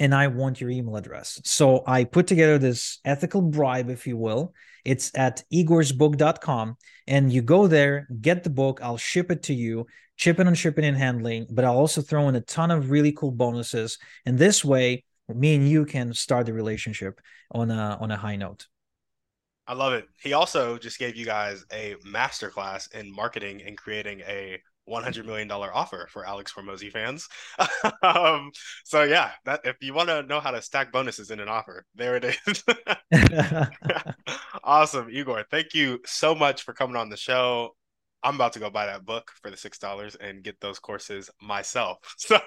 [0.00, 1.40] and I want your email address.
[1.44, 4.54] So I put together this ethical bribe, if you will.
[4.82, 6.78] It's at igorsbook.com.
[7.06, 9.86] And you go there, get the book, I'll ship it to you,
[10.26, 13.30] it on shipping and handling, but I'll also throw in a ton of really cool
[13.30, 13.98] bonuses.
[14.24, 17.20] And this way, me and you can start the relationship
[17.50, 18.66] on a on a high note.
[19.70, 20.08] I love it.
[20.20, 25.48] He also just gave you guys a masterclass in marketing and creating a $100 million
[25.48, 27.28] offer for Alex Hormozi fans.
[28.02, 28.50] um,
[28.84, 31.84] so yeah, that if you want to know how to stack bonuses in an offer,
[31.94, 32.64] there it is.
[34.64, 35.44] awesome, Igor.
[35.52, 37.76] Thank you so much for coming on the show.
[38.24, 41.30] I'm about to go buy that book for the six dollars and get those courses
[41.40, 41.98] myself.
[42.18, 42.40] So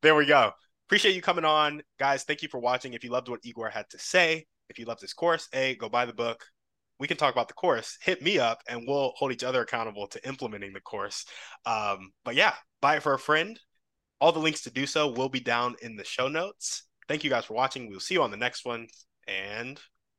[0.00, 0.52] there we go.
[0.86, 2.24] Appreciate you coming on, guys.
[2.24, 2.94] Thank you for watching.
[2.94, 5.88] If you loved what Igor had to say, if you loved this course, a go
[5.88, 6.44] buy the book
[6.98, 7.98] we can talk about the course.
[8.02, 11.24] Hit me up and we'll hold each other accountable to implementing the course.
[11.66, 13.58] Um, but yeah, buy it for a friend.
[14.20, 16.84] All the links to do so will be down in the show notes.
[17.08, 17.88] Thank you guys for watching.
[17.88, 18.86] We'll see you on the next one.
[19.26, 19.78] And